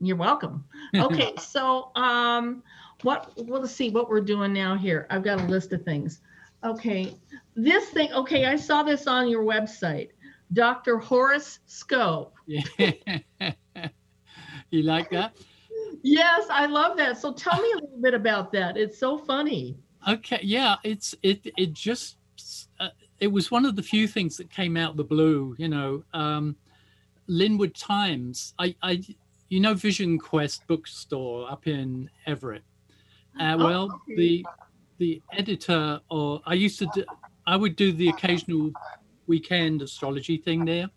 [0.00, 0.64] You're welcome.
[0.96, 2.62] Okay, so um,
[3.04, 5.06] what well, let's see what we're doing now here.
[5.10, 6.20] I've got a list of things.
[6.64, 7.14] Okay,
[7.54, 8.10] this thing.
[8.12, 10.10] Okay, I saw this on your website,
[10.54, 10.98] Dr.
[10.98, 12.34] Horace Scope.
[12.46, 12.62] Yeah.
[14.70, 15.36] you like that?
[16.02, 17.18] Yes, I love that.
[17.18, 18.76] So tell me a little bit about that.
[18.78, 19.76] It's so funny.
[20.08, 22.16] Okay, yeah, it's it it just
[22.80, 22.88] uh,
[23.20, 25.54] it was one of the few things that came out the blue.
[25.58, 26.56] You know, um,
[27.28, 28.54] Lynnwood Times.
[28.58, 29.02] I I
[29.50, 32.64] you know Vision Quest bookstore up in Everett.
[33.40, 34.44] Uh, Oh, well, the
[34.98, 37.04] the editor or I used to do,
[37.46, 38.72] I would do the occasional
[39.26, 40.88] weekend astrology thing there.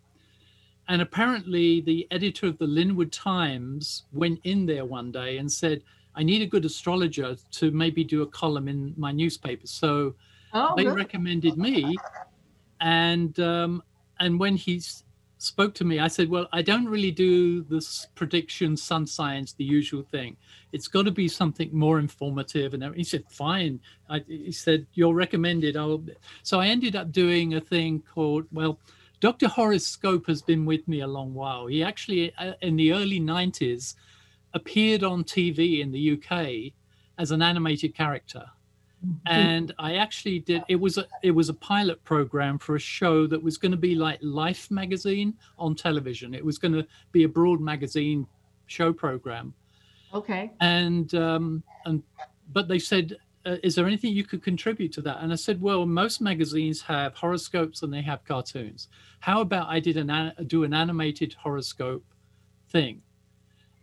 [0.88, 5.82] And apparently the editor of the Lynnwood Times went in there one day and said,
[6.14, 9.66] I need a good astrologer to maybe do a column in my newspaper.
[9.66, 10.14] So
[10.54, 10.94] Oh, they good.
[10.94, 11.98] recommended me
[12.80, 13.82] and um,
[14.20, 15.04] and when he s-
[15.38, 19.64] spoke to me i said well i don't really do this prediction sun science the
[19.64, 20.36] usual thing.
[20.72, 22.74] It's got to be something more informative.
[22.74, 23.80] And he said fine.
[24.10, 25.76] I, he said you're recommended.
[25.76, 26.04] I'll...
[26.42, 28.78] so i ended up doing a thing called well
[29.20, 31.66] dr horace scope has been with me a long while.
[31.66, 33.94] He actually uh, in the early 90s
[34.54, 36.72] appeared on tv in the uk
[37.18, 38.44] as an animated character
[39.26, 40.62] and I actually did.
[40.68, 43.78] It was a it was a pilot program for a show that was going to
[43.78, 46.34] be like Life magazine on television.
[46.34, 48.26] It was going to be a broad magazine
[48.66, 49.54] show program,
[50.12, 50.50] Okay.
[50.60, 52.02] and um, and
[52.52, 55.60] but they said, uh, "Is there anything you could contribute to that?" And I said,
[55.60, 58.88] "Well, most magazines have horoscopes and they have cartoons.
[59.20, 62.04] How about I did an an- do an animated horoscope
[62.70, 63.02] thing?"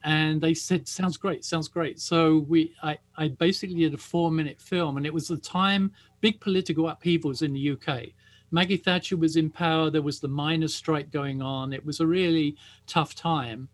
[0.05, 1.99] And they said sounds great sounds great.
[1.99, 5.91] So we i i basically did a four minute film and it was the time
[6.21, 8.03] big political upheavals in the uk
[8.51, 12.07] maggie thatcher was in power there was the miners strike going on it was a
[12.07, 12.55] really
[12.87, 13.67] tough time.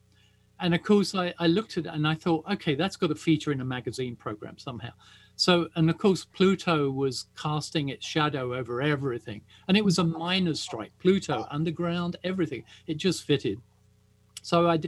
[0.62, 3.16] And of course i, I looked at it and i thought okay that's got to
[3.16, 4.94] feature in a magazine program somehow.
[5.36, 10.04] So and of course pluto was casting its shadow over everything and it was a
[10.06, 12.64] miners strike pluto underground everything.
[12.88, 13.60] It just fitted
[14.42, 14.80] so I,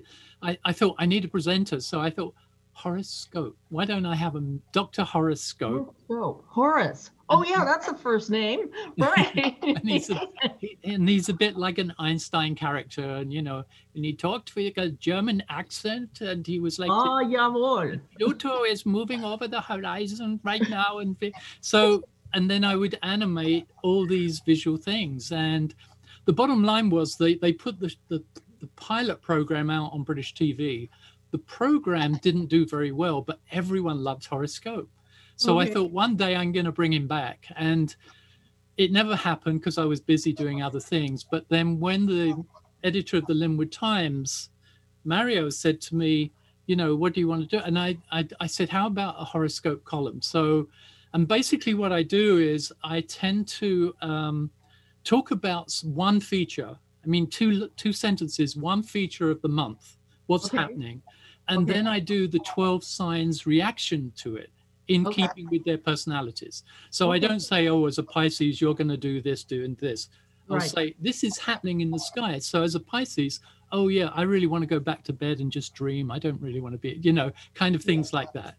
[0.41, 1.79] I, I thought I need a presenter.
[1.79, 2.33] So I thought
[2.73, 3.55] horoscope.
[3.69, 5.03] Why don't I have a Dr.
[5.03, 5.95] Horoscope?
[6.09, 7.11] Oh, Horace.
[7.29, 8.69] Oh, yeah, that's the first name.
[8.97, 9.57] Right.
[9.63, 10.21] And he's a,
[10.83, 13.63] and he's a bit like an Einstein character, and you know,
[13.95, 17.99] and he talked with a German accent, and he was like, Ah, jawohl.
[18.17, 21.15] Pluto is moving over the horizon right now, and
[21.61, 25.73] so, and then I would animate all these visual things, and
[26.25, 28.23] the bottom line was they they put the the,
[28.63, 30.87] the pilot program out on British TV.
[31.31, 34.89] The program didn't do very well, but everyone loved horoscope.
[35.35, 37.93] So I thought one day I'm going to bring him back, and
[38.77, 41.25] it never happened because I was busy doing other things.
[41.29, 42.41] But then when the
[42.85, 44.49] editor of the Lynnwood Times,
[45.03, 46.31] Mario, said to me,
[46.67, 47.61] you know, what do you want to do?
[47.65, 50.21] And I, I, I said, how about a horoscope column?
[50.21, 50.69] So,
[51.13, 54.51] and basically what I do is I tend to um,
[55.03, 56.77] talk about one feature.
[57.03, 59.97] I mean, two two sentences, one feature of the month,
[60.27, 60.57] what's Okay.
[60.57, 61.01] happening,
[61.49, 61.73] and Okay.
[61.73, 64.51] then I do the twelve signs reaction to it
[64.87, 65.27] in Okay.
[65.27, 66.63] keeping with their personalities.
[66.89, 70.09] So I don't say, oh, as a Pisces, you're going to do this, doing this.
[70.49, 70.69] I'll Right.
[70.69, 72.37] say, this is happening in the sky.
[72.39, 73.39] So as a Pisces,
[73.71, 76.11] oh, yeah, I really want to go back to bed and just dream.
[76.11, 78.55] I don't really want to be, you know, kind of things like that.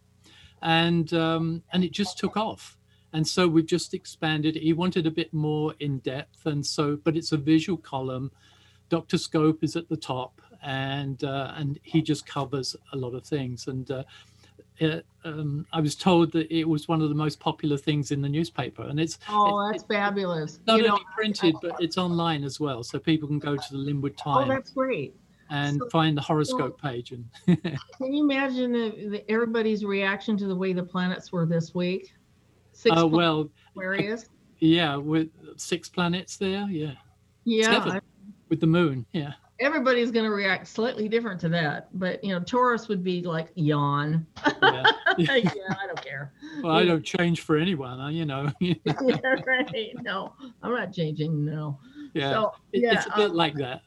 [0.62, 2.78] And um, and it just took off.
[3.14, 4.56] And so we've just expanded.
[4.56, 6.46] He wanted a bit more in depth.
[6.46, 8.30] And so, but it's a visual column.
[8.90, 9.18] Dr.
[9.18, 13.68] Scope is at the top, and uh, and he just covers a lot of things.
[13.68, 14.02] And uh,
[14.80, 18.20] uh, um, I was told that it was one of the most popular things in
[18.20, 20.58] the newspaper, and it's Oh, it- that's fabulous.
[20.66, 23.72] not You know, only printed but it's online as well, so people can go to
[23.72, 25.14] the Lynnwood oh, that's great.
[25.50, 27.12] and so- find the horoscope page.
[27.12, 27.28] And
[27.96, 32.12] Can you imagine the, the, everybody's reaction to the way the planets were this week?
[32.74, 34.28] Six oh planets, well, Aquarius.
[34.58, 36.92] yeah, with six planets there, yeah,
[37.44, 38.00] Yeah, seven.
[38.48, 39.34] with the moon, yeah.
[39.60, 41.88] everybody's going to react slightly different to that.
[41.98, 44.26] But you know, Taurus would be like yawn.
[44.62, 44.84] yeah.
[45.18, 45.50] yeah,
[45.80, 46.32] I don't care.
[46.62, 48.50] Well, I don't change for anyone, uh, you know.
[48.60, 48.74] yeah,
[49.46, 49.92] right.
[50.02, 51.44] No, I'm not changing.
[51.44, 51.78] No.
[52.14, 53.82] yeah, So yeah, it's a bit um, like that.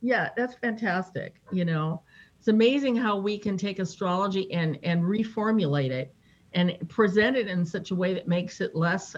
[0.00, 1.34] yeah, that's fantastic.
[1.52, 2.02] You know,
[2.38, 6.14] it's amazing how we can take astrology and and reformulate it
[6.52, 9.14] and present it in such a way that makes it less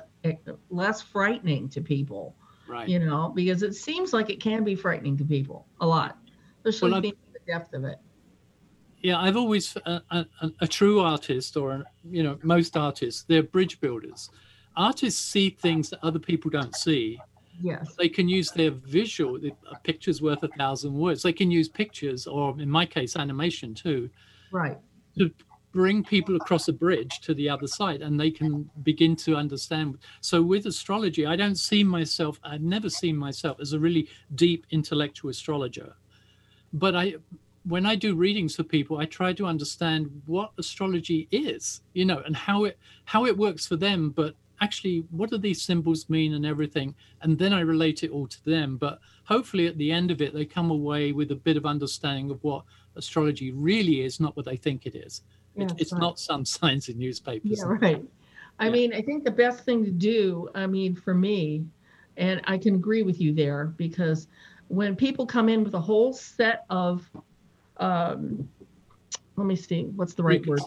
[0.71, 2.37] less frightening to people.
[2.69, 2.89] Right.
[2.89, 6.19] You know, because it seems like it can be frightening to people a lot,
[6.65, 7.99] especially Well, I've- being the depth of it.
[9.03, 10.27] yeah i've always a, a,
[10.61, 14.31] a true artist or you know most artists they're bridge builders
[14.77, 17.19] artists see things that other people don't see
[17.61, 17.95] Yes.
[17.99, 22.29] they can use their visual a picture's worth a thousand words they can use pictures
[22.29, 24.09] or in my case animation too
[24.53, 24.79] Right.
[25.19, 25.31] to
[25.73, 29.99] bring people across a bridge to the other side and they can begin to understand.
[30.21, 34.67] So with astrology i don't see myself i've never seen myself as a really deep
[34.71, 35.95] intellectual astrologer.
[36.73, 37.15] But i
[37.65, 42.21] when i do readings for people i try to understand what astrology is you know
[42.27, 46.35] and how it how it works for them but actually what do these symbols mean
[46.35, 46.95] and everything?
[47.21, 48.77] And then i relate it all to them.
[48.77, 52.31] But hopefully at the end of it they come away with a bit of understanding
[52.31, 52.65] of what
[52.97, 55.23] astrology really is not what they think it is
[55.57, 56.01] Yeah, it, it's right.
[56.01, 58.05] not some signs in newspapers Yeah, right.
[58.59, 58.71] I Yeah.
[58.71, 61.65] mean, I think the best thing to do, I mean, for me,
[62.17, 64.29] and I can agree with you there, because
[64.69, 67.09] when people come in with a whole set of,
[67.79, 68.49] um,
[69.37, 70.63] let me see, what's the right word?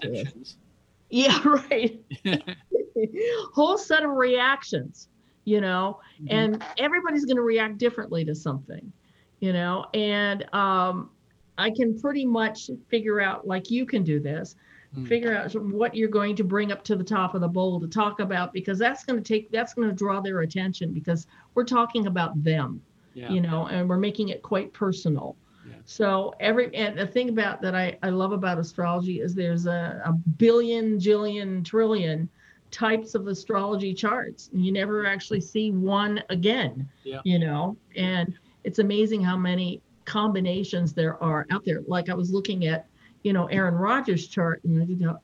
[1.09, 1.99] Yeah, right.
[3.53, 5.07] whole set of reactions,
[5.45, 6.31] you know, Mhm.
[6.31, 8.91] and everybody's going to react differently to something,
[9.39, 11.11] you know, and um,
[11.57, 14.55] I can pretty much figure out, like you can do this,
[14.97, 15.07] Mm.
[15.07, 17.87] figure out what you're going to bring up to the top of the bowl to
[17.87, 21.65] talk about because that's going to take that's going to draw their attention because we're
[21.65, 22.81] talking about them
[23.13, 25.35] yeah you know and we're making it quite personal
[25.67, 25.75] Yeah.
[25.85, 30.01] so every and the thing about that I, I love about astrology is there's a,
[30.05, 32.29] a billion jillion trillion
[32.71, 37.21] types of astrology charts and you never actually see one again Yeah.
[37.23, 38.33] you know and
[38.63, 42.87] it's amazing how many combinations there are out there like i was looking at
[43.26, 45.19] you know aaron rodgers chart and you know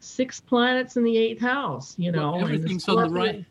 [0.00, 3.44] six planets in the eighth house you know Well, everything's on the right.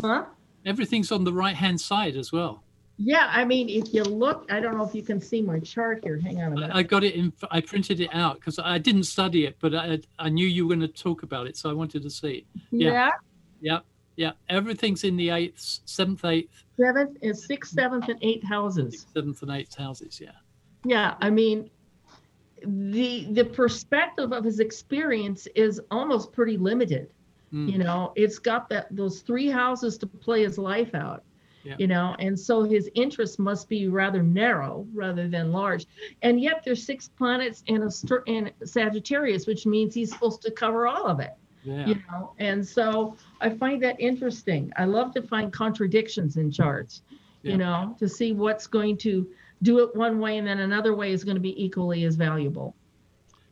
[0.00, 0.26] Huh?
[0.66, 2.62] Everything's on the right hand side as well.
[2.96, 6.00] Yeah i mean if you look i don't know if you can see my chart
[6.04, 6.20] here.
[6.20, 6.70] Hang on a minute.
[6.74, 9.74] I, I got it in i printed it out because i didn't study it but
[9.74, 12.46] i i knew you were going to talk about it so i wanted to see
[12.70, 12.92] yeah.
[12.92, 13.10] yeah?
[13.60, 13.78] Yeah
[14.16, 14.32] yeah.
[14.48, 16.64] Everything's in the eighth seventh eighth.
[16.78, 19.06] Seventh is sixth, seventh, and eighth houses.
[19.12, 20.30] seventh and eighth houses yeah.
[20.84, 21.70] Yeah, I mean,
[22.62, 27.10] the the perspective of his experience is almost pretty limited.
[27.52, 27.70] Mm.
[27.72, 31.22] You know, it's got that those three houses to play his life out.
[31.64, 31.76] Yeah.
[31.78, 35.86] You know, and so his interest must be rather narrow rather than large.
[36.20, 37.90] And yet there's six planets in a
[38.26, 41.32] in Sagittarius, which means he's supposed to cover all of it.
[41.64, 46.50] yeah you know and so i find that interesting i love to find contradictions in
[46.50, 47.00] charts
[47.42, 47.52] Yeah.
[47.52, 49.26] you know to see what's going to
[49.64, 52.68] do it one way and then another way is going to be equally as valuable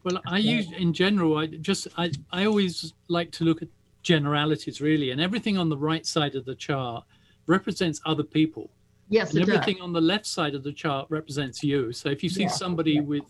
[0.04, 1.30] Well, I use in general.
[1.42, 2.06] I just I
[2.38, 2.74] I always
[3.08, 3.68] like to look at
[4.02, 7.04] generalities really, and everything on the right side of the chart
[7.46, 8.66] represents other people,
[9.08, 11.80] yes and it does everything on the left side of the chart represents you.
[12.00, 13.12] So if you see Yeah, somebody yeah.
[13.12, 13.26] with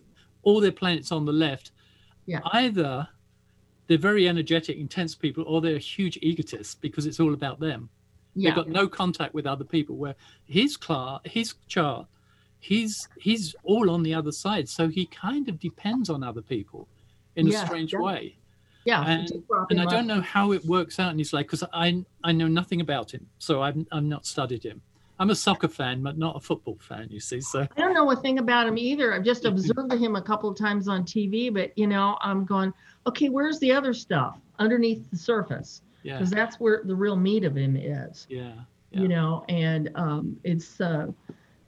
[0.47, 1.66] all their planets on the left,
[2.33, 2.41] Yeah.
[2.62, 2.93] either
[3.87, 7.80] they're very energetic, intense people, or they're huge egotists because it's all about them.
[8.35, 9.95] yeah They've got no contact with other people.
[10.03, 10.16] Where
[10.59, 12.07] his clar his chart,
[12.62, 16.88] he's he's all on the other side, so he kind of depends on other people
[17.36, 18.00] in Yeah, a strange yeah.
[18.00, 18.36] way.
[18.84, 19.30] yeah and-
[19.70, 22.48] And I don't know how it works out in his life because I I know
[22.48, 24.80] nothing about him, so I've I've not studied him.
[25.18, 27.06] I'm a soccer fan, but not a football fan.
[27.10, 29.12] You see, so I don't know a thing about him either.
[29.14, 32.72] I've just observed him a couple of times on TV, but you know, I'm going,
[33.06, 34.38] okay, where's the other stuff?
[34.58, 36.18] underneath the surface Yeah.
[36.18, 38.52] because that's where the real meat of him is Yeah.
[38.92, 41.06] you know and um, it's uh,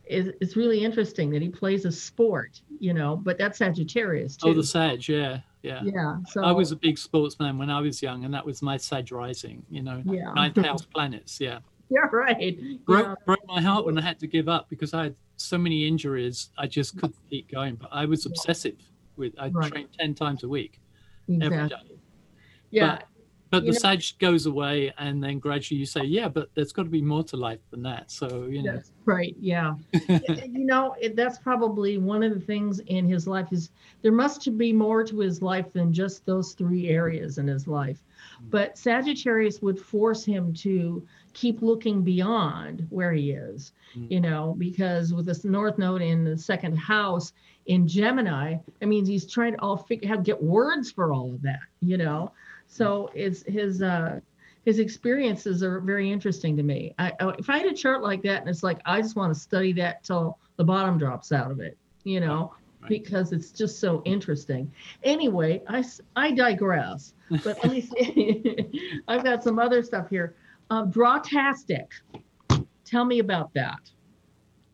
[0.06, 4.48] it, it's really interesting that he plays a sport you know but that's sagittarius too
[4.48, 5.06] Oh, the Sag.
[5.08, 5.40] Yeah.
[5.62, 5.80] Yeah.
[5.84, 8.76] yeah so I was a big sportsman when I was young, and that was my
[8.76, 9.64] Sag rising.
[9.70, 10.32] You know, Yeah.
[10.36, 11.40] ninth house planets.
[11.40, 11.60] Yeah.
[11.90, 13.14] yeah right broke, Yeah.
[13.24, 16.50] broke my heart when I had to give up because I had so many injuries.
[16.58, 17.76] I just couldn't keep going.
[17.76, 18.76] But I was obsessive
[19.16, 19.32] with.
[19.38, 19.72] I Right.
[19.72, 20.80] trained ten times a week
[21.28, 21.96] exactly day.
[22.70, 23.04] yeah But
[23.56, 26.84] You the know- sag goes away, and then gradually you say, "Yeah, but there's got
[26.84, 29.36] to be more to life than that." So you know, That's right.
[29.40, 29.74] Yeah.
[30.08, 33.70] you know, it, that's probably one of the things in his life is
[34.02, 38.02] there must be more to his life than just those three areas in his life.
[38.50, 44.10] But Sagittarius would force him to keep looking beyond where he is, Mm.
[44.10, 47.32] you know, because with this North Node in the second house
[47.66, 51.42] in Gemini, I mean, he's trying to all figure how get words for all of
[51.42, 52.32] that, you know.
[52.66, 54.20] So it's his uh
[54.64, 56.94] his experiences are very interesting to me.
[56.98, 59.38] I, if I had a chart like that, and it's like I just want to
[59.38, 62.88] study that till the bottom drops out of it, you know, Right.
[62.88, 64.70] because it's just so interesting.
[65.02, 65.84] Anyway, I
[66.16, 67.14] I digress.
[67.30, 69.00] But let me see.
[69.08, 70.34] I've got some other stuff here.
[70.70, 71.88] Uh, Drawtastic.
[72.86, 73.78] Tell me about that.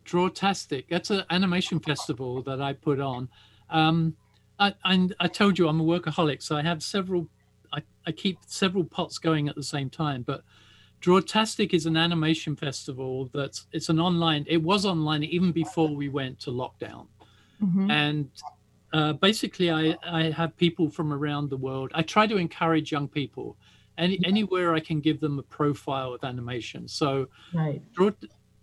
[0.05, 0.85] Drawtastic.
[0.91, 3.29] That's an animation festival that I put on.
[3.71, 4.17] Um,
[4.59, 7.29] I, I, I told you I'm a workaholic, so I have several.
[8.11, 10.23] I, keep several pots going at the same time.
[10.23, 10.43] But
[11.01, 14.45] Drawtastic is an animation festival that's it's an online.
[14.49, 17.07] It was online even before we went to lockdown,
[17.63, 17.91] Mhm.
[17.91, 18.31] and
[18.93, 21.91] uh, basically I I have people from around the world.
[21.95, 23.57] I try to encourage young people.
[23.99, 26.89] Any, anywhere I can give them a profile of animation.
[26.89, 27.83] So Right.
[27.93, 28.11] Draw,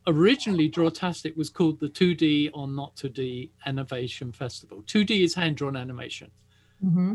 [0.07, 4.81] originally Drawtastic was called the 2D or Not 2D Animation Festival.
[4.83, 6.31] 2D is hand-drawn animation.
[6.81, 7.13] hmm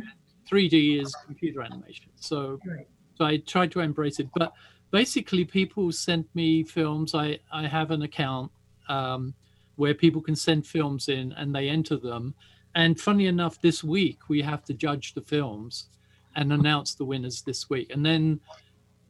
[0.53, 2.11] 3D is computer animation.
[2.17, 2.87] So, Right.
[3.17, 4.29] so I tried to embrace it.
[4.35, 4.53] But
[4.91, 7.15] basically, people sent me films.
[7.15, 8.53] I I have an account
[8.89, 9.35] um,
[9.77, 12.35] where people can send films in and they enter them.
[12.75, 15.89] And funny enough, this week we have to judge the films
[16.37, 17.91] and announce the winners this week.
[17.91, 18.41] And then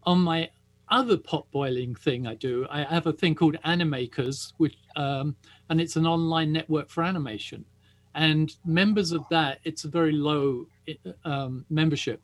[0.05, 0.51] on my
[0.89, 5.37] other pot boiling thing I do, I have a thing called Animakers, which um,
[5.69, 7.65] and it's an online network for animation.
[8.15, 10.67] And members of that, it's a very low
[11.25, 12.23] um, membership.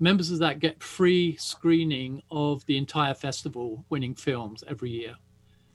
[0.00, 5.14] Members of that get free screening of the entire festival, winning films every year.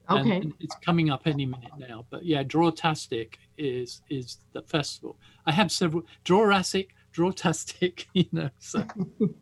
[0.09, 0.35] Okay.
[0.35, 2.05] and it's coming up any minute now.
[2.09, 5.17] But yeah, Drawtastic is is the festival.
[5.45, 8.49] I have several Drawrassic, Drawtastic, you know.
[8.59, 8.85] So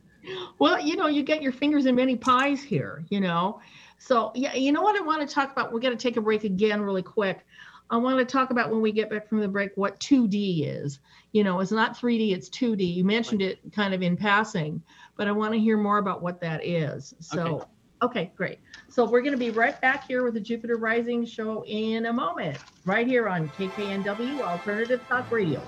[0.60, 3.60] Well, you know, you get your fingers in many pies here, you know.
[3.98, 5.72] So, yeah, you know what I want to talk about?
[5.72, 7.46] We're going to take a break again really quick.
[7.92, 11.00] I want to talk about when we get back from the break what 2D is.
[11.34, 12.96] You know, it's not 3D, it's 2D.
[12.96, 14.82] You mentioned it kind of in passing,
[15.18, 17.14] but I want to hear more about what that is.
[17.20, 17.68] So,
[18.02, 18.60] okay, great.
[18.88, 22.14] So, we're going to be right back here with the Jupiter Rising show in a
[22.14, 25.62] moment, right here on KKNW Alternative Talk Radio.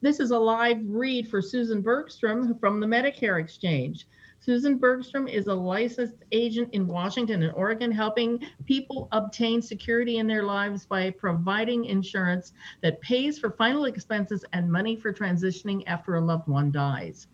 [0.00, 4.06] This is a live read for Susan Bergstrom from the Medicare Exchange.
[4.44, 10.26] Susan Bergstrom is a licensed agent in Washington and Oregon, helping people obtain security in
[10.26, 16.16] their lives by providing insurance that pays for final expenses and money for transitioning after
[16.16, 17.28] a loved one dies.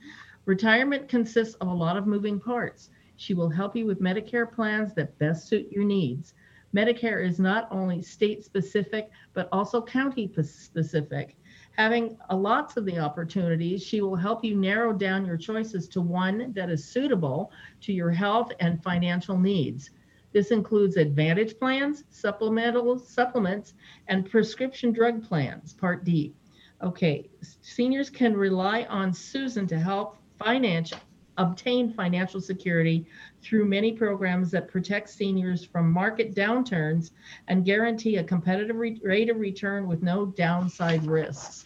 [0.45, 2.91] Retirement consists of a lot of moving parts.
[3.17, 6.35] She will help you with Medicare plans that best suit your needs.
[6.77, 11.39] Medicare is not only state specific, but also county specific.
[11.79, 16.01] Having a lots of the opportunities, she will help you narrow down your choices to
[16.01, 17.53] one that is suitable
[17.83, 19.91] to your health and financial needs.
[20.33, 23.74] This includes advantage plans, supplemental supplements,
[24.09, 26.35] and prescription drug plans, Part D.
[26.83, 27.31] Okay,
[27.62, 30.93] seniors can rely on Susan to help finance
[31.39, 33.07] obtain financial security
[33.41, 37.12] through many programs that protect seniors from market downturns
[37.47, 41.62] and guarantee a competitive re- rate of return with no downside risks.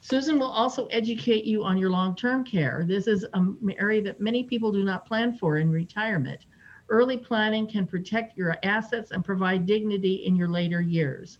[0.00, 2.84] Susan will also educate you on your long term care.
[2.86, 6.46] This is an area that many people do not plan for in retirement.
[6.88, 11.38] Early planning can protect your assets and provide dignity in your later years.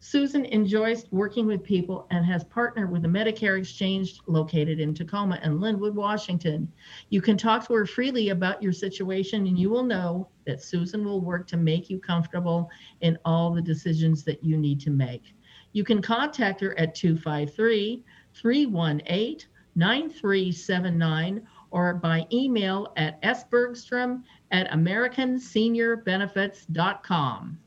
[0.00, 5.38] Susan enjoys working with people and has partnered with the Medicare Exchange located in Tacoma
[5.42, 6.70] and Lynnwood, Washington.
[7.08, 11.04] You can talk to her freely about your situation, and you will know that Susan
[11.04, 12.70] will work to make you comfortable
[13.00, 15.34] in all the decisions that you need to make.
[15.76, 18.02] You can contact her at 253
[18.32, 27.58] 318 9379 or by email at sbergstrom at americanseniorbenefits.com.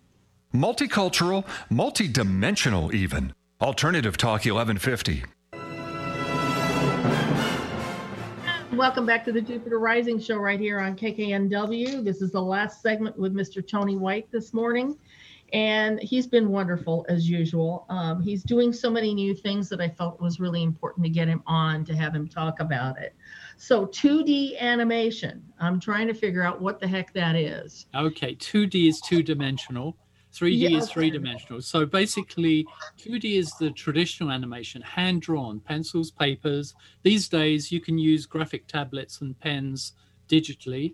[0.55, 3.31] Multicultural, multidimensional, even.
[3.61, 5.25] Alternative Talk 1150.
[8.73, 12.03] Welcome back to the Jupiter Rising Show right here on KKNW.
[12.03, 13.67] This is the last segment with Mr.
[13.67, 14.97] Tony White this morning,
[15.53, 17.85] and he's been wonderful as usual.
[17.89, 21.27] Um, he's doing so many new things that I felt was really important to get
[21.27, 23.15] him on to have him talk about it.
[23.57, 27.87] So, 2D animation, I'm trying to figure out what the heck that is.
[27.95, 29.97] Okay, 2D is two dimensional.
[30.33, 31.61] 3D Yeah, is three dimensional.
[31.61, 36.75] So basically, 2D is the traditional animation, hand drawn, pencils, papers.
[37.03, 39.93] These days, you can use graphic tablets and pens
[40.29, 40.93] digitally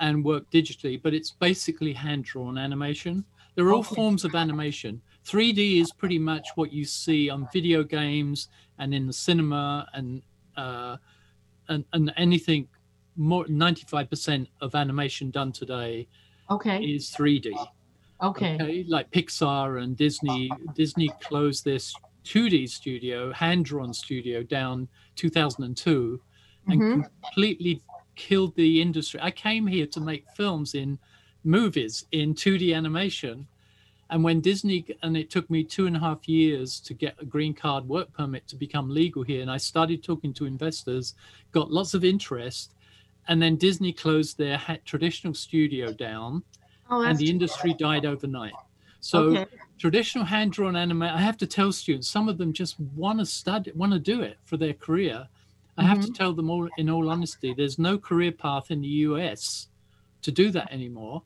[0.00, 3.24] and work digitally, but it's basically hand drawn animation.
[3.54, 5.02] They're all forms of animation.
[5.24, 8.48] 3D is pretty much what you see on video games
[8.78, 10.22] and in the cinema and
[10.56, 10.96] uh,
[11.68, 12.68] and, and anything
[13.16, 16.08] more 95% of animation done today
[16.50, 16.84] Okay.
[16.84, 17.54] is 3D.
[18.22, 18.54] Okay.
[18.54, 20.50] Okay, like Pixar and Disney.
[20.74, 21.94] Disney closed this
[22.24, 26.20] 2D studio, hand drawn studio, down 2002,
[26.68, 27.04] and Mhm.
[27.22, 27.82] completely
[28.16, 29.20] killed the industry.
[29.22, 30.98] I came here to make films in
[31.44, 33.48] movies in 2D animation.
[34.10, 37.26] And when Disney, and it took me two and a half years to get a
[37.26, 39.42] green card work permit to become legal here.
[39.42, 41.14] And I started talking to investors,
[41.52, 42.74] got lots of interest.
[43.28, 46.44] And then Disney closed their traditional studio down
[46.88, 47.74] Oh, and the industry bad.
[47.74, 48.58] died overnight.
[49.00, 49.46] So Okay.
[49.78, 53.26] traditional hand drawn anime, I have to tell students, some of them just want to
[53.26, 55.28] study, want to do it for their career.
[55.76, 56.14] I have to Mhm.
[56.14, 59.68] tell them all, in all honesty, there's no career path in the US
[60.22, 61.24] to do that anymore.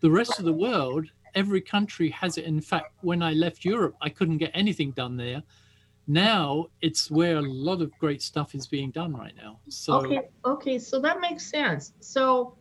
[0.00, 2.44] The rest of the world, every country has it.
[2.44, 5.42] In fact, when I left Europe, I couldn't get anything done there.
[6.06, 9.58] Now it's where a lot of great stuff is being done right now.
[9.68, 11.92] So Okay, okay, so that makes sense.
[12.00, 12.56] So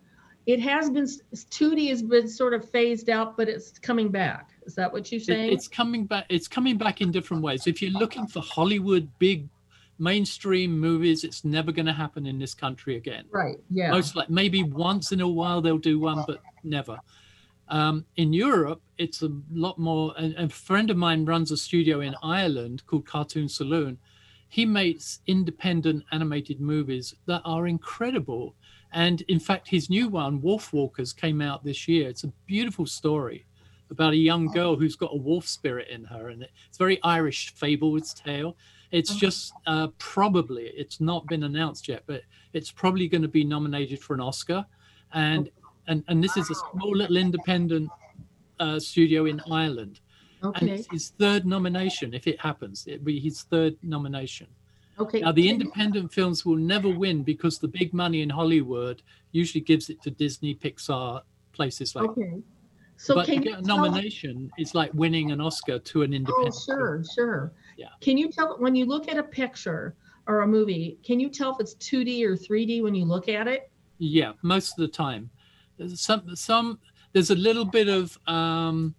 [0.45, 4.49] it has been 2D has been sort of phased out, but it's coming back.
[4.65, 5.53] Is that what you're It- saying?
[5.53, 9.47] it's coming back it's coming back in different ways if you're looking for hollywood big
[9.97, 13.55] mainstream movies it's never going to happen in this country again right.
[13.71, 13.91] Yeah.
[13.91, 16.99] most like maybe once in a while they'll do one but never
[17.70, 22.01] um, in europe it's a lot more and a friend of mine runs a studio
[22.01, 23.97] in ireland called cartoon saloon.
[24.49, 28.55] He makes independent animated movies that are incredible.
[28.93, 32.09] And in fact his new one Wolfwalkers came out this year.
[32.09, 33.45] It's a beautiful story
[33.89, 37.53] about a young girl who's got a wolf spirit in her and it's very irish
[37.53, 38.55] fable's tale.
[38.91, 42.22] It's just uh, probably it's not been announced yet but
[42.53, 44.65] it's probably going to be nominated for an oscar.
[45.13, 45.49] And
[45.88, 47.89] and and this is a small little independent
[48.59, 49.99] uh, studio in ireland
[50.43, 50.75] and Okay.
[50.75, 54.47] it's his third nomination if it happens it'll be his third nomination
[54.99, 55.21] Okay.
[55.21, 59.89] now the independent films will never win because the big money in hollywood usually gives
[59.89, 61.21] it to disney pixar
[61.53, 62.41] places like Okay.
[62.99, 66.13] So but can get you a tell- nomination is like winning an oscar to an
[66.13, 66.77] Oh, independent film.
[66.77, 67.53] sure, sure.
[67.77, 67.89] Yeah.
[68.01, 71.51] Can you tell when you look at a picture or a movie, can you tell
[71.53, 73.69] if it's 2D or 3D when you look at it?
[73.99, 75.29] Yeah, most of the time.
[75.78, 76.80] There's some some
[77.13, 78.95] there's a little bit of um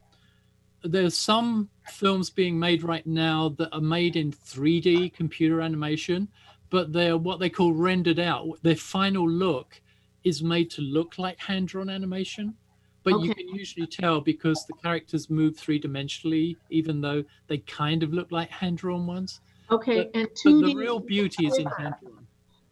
[0.83, 6.29] there's some films being made right now that are made in 3D computer animation,
[6.71, 8.59] but they're what they call rendered out.
[8.63, 9.81] Their final look
[10.25, 12.55] is made to look like hand-drawn animation,
[13.03, 18.13] but you can usually tell because the characters move three-dimensionally, even though they kind of
[18.13, 19.41] look like hand-drawn ones.
[19.71, 22.18] Okay, But- and 2D the real beauty is in hand-drawn.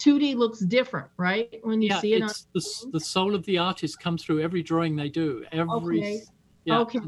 [0.07, 1.61] 2D looks different, right?
[1.63, 4.41] When you yeah, see it on it's the, the soul of the artist comes through
[4.41, 5.45] every drawing they do.
[5.53, 6.23] Every Okay.
[6.65, 7.01] yeah, Okay.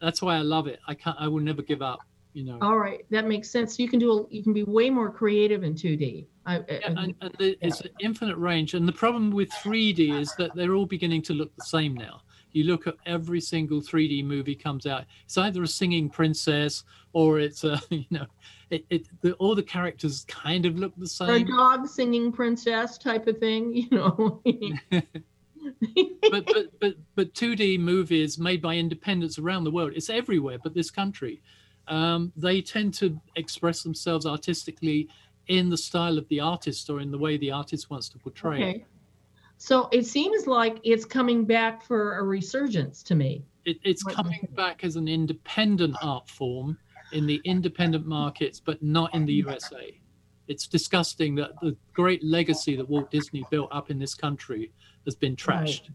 [0.00, 0.80] that's why I love it.
[0.88, 1.16] I can't.
[1.20, 2.00] I will never give up.
[2.32, 2.58] You know.
[2.60, 3.78] All right, that makes sense.
[3.78, 6.26] You can do a, you can be way more creative in 2D.
[6.44, 8.74] I, I- Yeah, and, and the- it's an infinite range.
[8.74, 12.20] And the problem with 3D is that they're all beginning to look the same now.
[12.52, 15.04] You look at every single 3D movie comes out.
[15.24, 16.84] It's either a singing princess
[17.14, 18.26] or it's a you know,
[18.70, 21.46] it, it the, all the characters kind of look the or a same.
[21.46, 24.42] dog singing princess type of thing, you know.
[26.30, 30.74] but but but but 2D movies made by independents around the world, it's everywhere but
[30.74, 31.40] this country.
[31.88, 35.08] Um, they tend to express themselves artistically
[35.46, 38.70] in the style of the artist or in the way the artist wants to portray
[38.70, 38.86] it.
[39.58, 43.44] So it seems like it's coming back for a resurgence to me.
[43.64, 43.78] it.
[43.84, 46.76] It's What- coming back as an independent art form
[47.12, 49.98] in the independent markets, but not in the USA.
[50.48, 54.72] It's disgusting that the great legacy that Walt Disney built up in this country
[55.04, 55.90] has been trashed.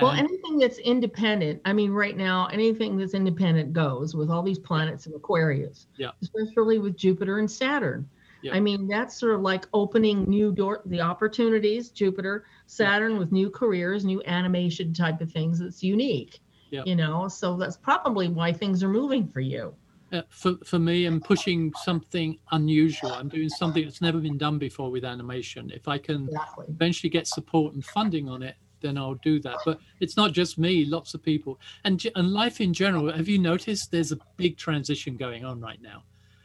[0.00, 4.44] Well, And- anything that's independent, I mean, right now, anything that's independent goes with all
[4.44, 5.88] these planets and Aquarius.
[5.96, 6.12] Yeah.
[6.22, 8.08] Especially with Jupiter and Saturn.
[8.42, 8.54] Yeah.
[8.54, 13.50] I mean, that's sort of like opening new door, the opportunities, Jupiter, Saturn with new
[13.50, 15.58] careers, new animation type of things.
[15.58, 16.38] That's unique.
[16.70, 16.82] Yeah.
[16.86, 19.74] You know, so that's probably why things are moving for you.
[20.12, 23.12] Uh, for for me, I'm pushing something unusual.
[23.12, 25.70] I'm doing something that's never been done before with animation.
[25.74, 26.66] If I can Exactly.
[26.68, 29.56] eventually get support and funding on it, then I'll do that.
[29.64, 33.12] But it's not just me; lots of people, and and life in general.
[33.12, 36.04] Have you noticed there's a big transition going on right now?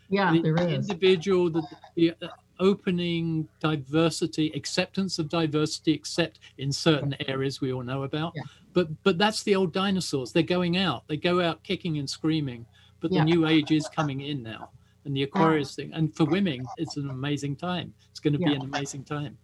[0.10, 1.64] Yeah, the, there the individual, the,
[1.96, 2.28] the uh,
[2.60, 8.34] opening diversity, acceptance of diversity, except in certain areas we all know about.
[8.36, 8.44] Yeah.
[8.74, 10.32] But but that's the old dinosaurs.
[10.32, 11.08] They're going out.
[11.08, 12.66] They go out kicking and screaming.
[13.04, 13.26] But Yeah.
[13.26, 14.70] the new age is coming in now,
[15.04, 15.92] and the Aquarius thing.
[15.94, 17.94] And for women, it's an amazing time.
[18.10, 19.38] It's going to be an amazing time.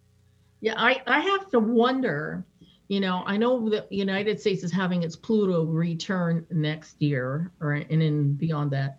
[0.62, 2.46] Yeah, I, I have to wonder,
[2.88, 7.74] you know, I know the United States is having its Pluto return next year or
[7.74, 8.98] and then beyond that.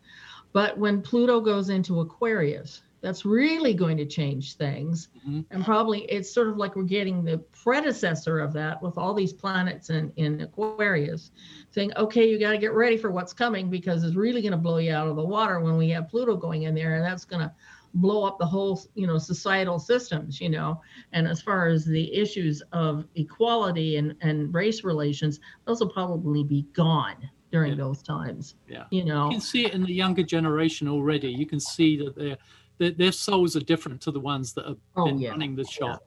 [0.54, 5.10] But when Pluto goes into Aquarius, that's really going to change things.
[5.28, 5.46] Mhm.
[5.50, 9.34] And probably it's sort of like we're getting the predecessor of that with all these
[9.34, 11.32] planets in, in Aquarius
[11.72, 14.58] saying, okay, you got to get ready for what's coming because it's really going to
[14.58, 16.96] blow you out of the water when we have Pluto going in there.
[16.96, 17.52] And that's going to
[17.96, 20.80] blow up the whole, you know, societal systems, you know.
[21.12, 26.44] And as far as the issues of equality and, and race relations, those will probably
[26.44, 27.18] be gone
[27.52, 27.78] during Yeah.
[27.84, 28.86] those times, Yeah.
[28.92, 29.26] you know.
[29.26, 31.30] You can see it in the younger generation already.
[31.32, 32.38] You can see that their
[32.82, 35.30] their, their souls are different to the ones that have Oh, been yeah.
[35.30, 36.04] running the shop.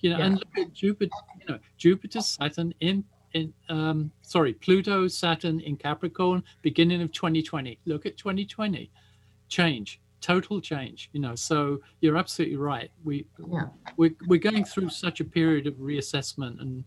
[0.00, 0.26] You know, Yeah.
[0.26, 1.10] and look at Jupiter.
[1.40, 3.04] You know, Jupiter, Saturn in
[3.34, 7.78] in um sorry, Pluto, Saturn in Capricorn, beginning of 2020.
[7.84, 8.90] Look at 2020,
[9.48, 11.10] change, total change.
[11.12, 12.90] You know, so you're absolutely right.
[13.04, 13.68] We Yeah.
[13.98, 16.84] we're we're going through such a period of reassessment and.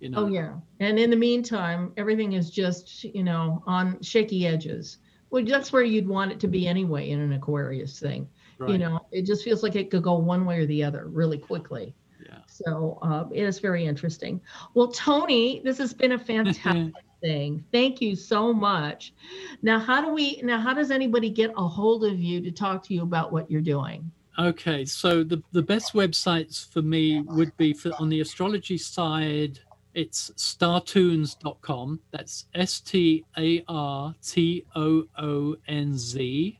[0.00, 0.54] You know, Oh, yeah.
[0.80, 4.98] And in the meantime, everything is just, you know, on shaky edges.
[5.30, 8.28] Well, that's where you'd want it to be anyway in an Aquarius thing.
[8.70, 11.38] You know, it just feels like it could go one way or the other really
[11.38, 11.94] quickly.
[12.24, 12.38] Yeah.
[12.46, 14.40] So uh, it is very interesting.
[14.74, 17.64] Well, Tony, this has been a fantastic thing.
[17.72, 19.14] Thank you so much.
[19.62, 20.40] Now, how do we?
[20.42, 23.50] Now, how does anybody get a hold of you to talk to you about what
[23.50, 24.10] you're doing?
[24.38, 29.58] Okay, so the, the best websites for me would be for on the astrology side,
[29.94, 32.00] it's startoonz.com.
[32.12, 36.58] That's S T A R T O O N Z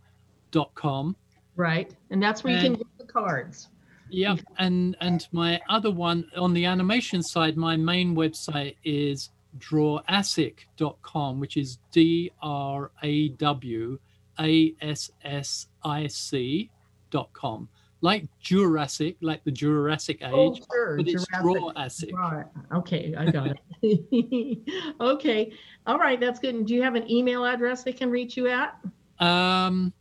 [0.50, 1.16] dot com.
[1.56, 3.68] Right, and that's where you can get the cards.
[4.08, 11.40] Yeah, and and my other one on the animation side, my main website is drawassic.com,
[11.40, 13.98] which is D R A W
[14.40, 16.70] A S S I C
[17.10, 17.68] dot com.
[18.00, 20.96] Like Jurassic, like the Jurassic Age, Oh, sure.
[20.96, 22.12] but it's Jurassic.
[22.16, 22.46] Right.
[22.72, 24.94] Okay, I got it.
[25.00, 25.52] okay.
[25.86, 26.54] All right, that's good.
[26.56, 28.76] And do you have an email address they can reach you at?
[29.20, 29.92] Um,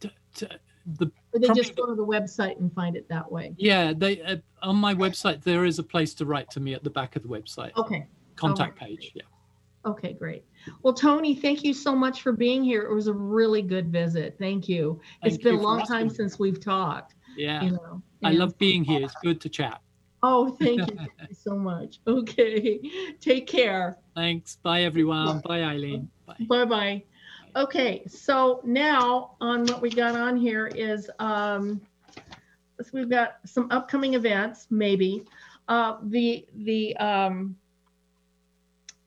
[0.00, 0.46] t- t-
[0.98, 3.54] the Or they Probably just go to the website and find it that way?
[3.58, 6.84] yeah, they uh, on my website there is a place to write to me at
[6.84, 8.06] the back of the website, Okay.
[8.36, 8.90] contact right.
[8.90, 9.12] page.
[9.14, 9.22] Yeah.
[9.84, 10.44] Okay, great.
[10.82, 12.82] Well, Tony, thank you so much for being here.
[12.82, 14.36] It was a really good visit.
[14.36, 15.00] Thank you.
[15.22, 16.14] It's Thank been you a long time me.
[16.14, 17.14] since we've talked.
[17.36, 17.62] Yeah.
[17.62, 18.02] You know.
[18.24, 19.04] I love being here.
[19.04, 19.80] It's good to chat.
[20.24, 20.86] Oh, thank you.
[20.96, 22.00] Thank you so much.
[22.06, 22.80] Okay.
[23.20, 23.98] Take care.
[24.16, 24.56] Thanks.
[24.56, 25.40] Bye, everyone.
[25.40, 26.08] Bye, Eileen.
[26.26, 26.46] Bye.
[26.48, 27.04] Bye bye.
[27.56, 31.80] Okay, so now on what we got on here is um,
[32.78, 35.24] so we've got some upcoming events, maybe.
[35.66, 37.56] Uh, the the um,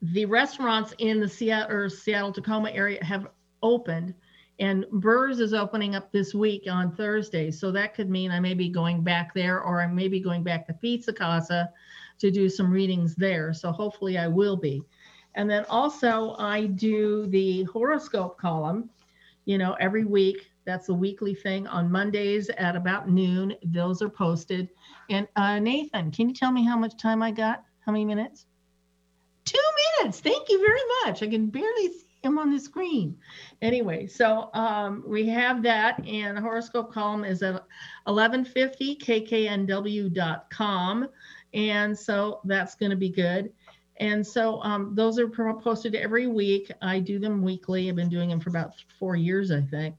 [0.01, 3.27] the restaurants in the Seattle or Seattle Tacoma area have
[3.61, 4.15] opened,
[4.57, 7.51] and Burrs is opening up this week on Thursday.
[7.51, 10.41] So that could mean I may be going back there, or I may be going
[10.41, 11.69] back to Pizza Casa
[12.17, 13.53] to do some readings there.
[13.53, 14.81] So hopefully I will be.
[15.36, 18.89] And then also I do the horoscope column,
[19.45, 20.51] you know, every week.
[20.65, 23.55] That's a weekly thing on Mondays at about noon.
[23.63, 24.69] Those are posted.
[25.09, 27.63] And uh, Nathan, can you tell me how much time I got?
[27.80, 28.45] How many minutes?
[29.45, 29.57] Two
[29.99, 30.19] minutes.
[30.19, 31.23] Thank you very much.
[31.23, 33.17] I can barely see him on the screen.
[33.61, 37.53] Anyway, so um, we have that, and horoscope column is at
[38.03, 39.69] 1150 kknw.com.
[41.53, 43.51] And so that's going to be good.
[43.99, 46.71] And so um, those are posted every week.
[46.81, 47.89] I do them weekly.
[47.89, 49.95] I've been doing them for about four years, I think.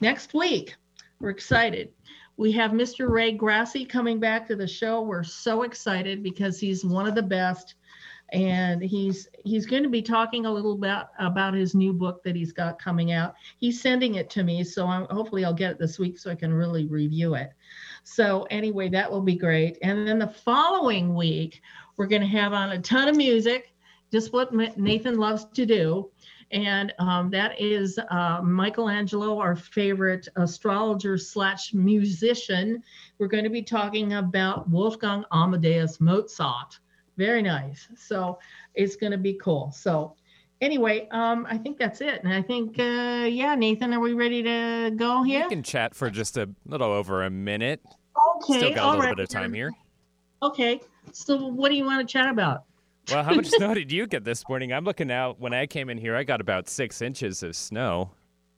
[0.00, 0.74] next week,
[1.20, 1.92] we're excited.
[2.36, 3.08] We have Mr.
[3.08, 5.02] Ray Grasse coming back to the show.
[5.02, 7.74] We're so excited because he's one of the best
[8.32, 12.34] and he's he's going to be talking a little bit about his new book that
[12.34, 13.34] he's got coming out.
[13.58, 16.34] He's sending it to me, so I'm, hopefully I'll get it this week so I
[16.34, 17.52] can really review it.
[18.02, 19.78] So anyway, that will be great.
[19.82, 21.62] And then the following week,
[21.96, 23.72] we're going to have on a ton of music,
[24.12, 26.10] just what Nathan loves to do
[26.52, 32.82] and um, that is uh, Michelangelo, our favorite astrologer slash musician.
[33.18, 36.78] We're going to be talking about Wolfgang Amadeus Mozart.
[37.16, 37.88] Very nice.
[37.96, 38.38] So
[38.74, 39.72] it's going to be cool.
[39.72, 40.14] So
[40.60, 42.22] anyway, um, I think that's it.
[42.22, 45.44] And I think, uh, yeah, Nathan, are we ready to go here?
[45.44, 47.80] We can chat for just a little over a minute.
[48.36, 48.58] Okay.
[48.58, 49.16] Still got a little right.
[49.16, 49.72] bit of time here.
[50.42, 50.80] Okay.
[51.12, 52.64] So what do you want to chat about?
[53.10, 54.72] Well, how much snow did you get this morning?
[54.72, 55.40] I'm looking out.
[55.40, 58.10] When I came in here, I got about six inches of snow.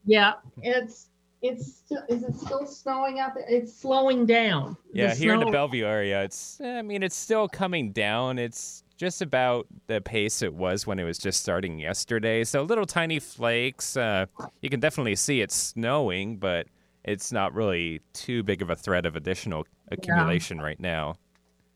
[0.04, 1.10] Yeah, it's
[1.42, 3.44] it's still, is it still snowing out there?
[3.48, 4.76] It's slowing down.
[4.92, 8.38] Yeah, here in the Bellevue area, it's I mean it's still coming down.
[8.38, 12.42] It's just about the pace it was when it was just starting yesterday.
[12.44, 13.96] So little tiny flakes.
[13.96, 14.26] Uh,
[14.60, 16.66] you can definitely see it's snowing, but
[17.04, 20.64] it's not really too big of a threat of additional accumulation yeah.
[20.64, 21.16] right now.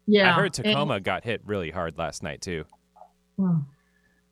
[0.07, 0.31] Yeah.
[0.31, 2.65] I heard Tacoma and, got hit really hard last night too.
[3.37, 3.59] Hmm.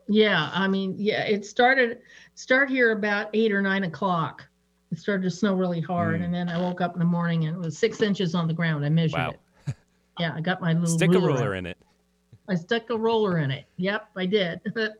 [0.09, 1.99] Yeah, I mean, yeah, it started
[2.35, 4.45] start here about eight or nine o'clock.
[4.91, 6.25] It started to snow really hard, mm.
[6.25, 8.55] and then I woke up in the morning and it was six inches on the
[8.55, 8.85] ground.
[8.85, 9.35] I measured wow.
[9.67, 9.75] it.
[10.19, 11.31] Yeah, I got my little stick ruler.
[11.31, 11.79] a ruler in it.
[12.49, 13.67] I stuck a roller in it.
[13.77, 14.61] Yep, I did.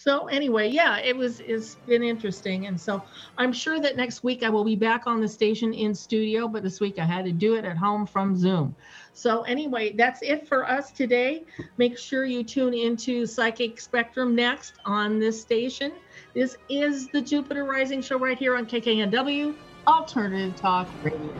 [0.00, 3.02] So anyway, yeah, it was it's been interesting, and so
[3.36, 6.62] I'm sure that next week I will be back on the station in studio, but
[6.62, 8.74] this week I had to do it at home from Zoom.
[9.20, 11.44] So anyway, that's it for us today.
[11.76, 15.92] Make sure you tune into Psychic Spectrum next on this station.
[16.32, 19.54] This is the Jupiter Rising Show right here on KKNW
[19.86, 21.34] Alternative Talk Radio.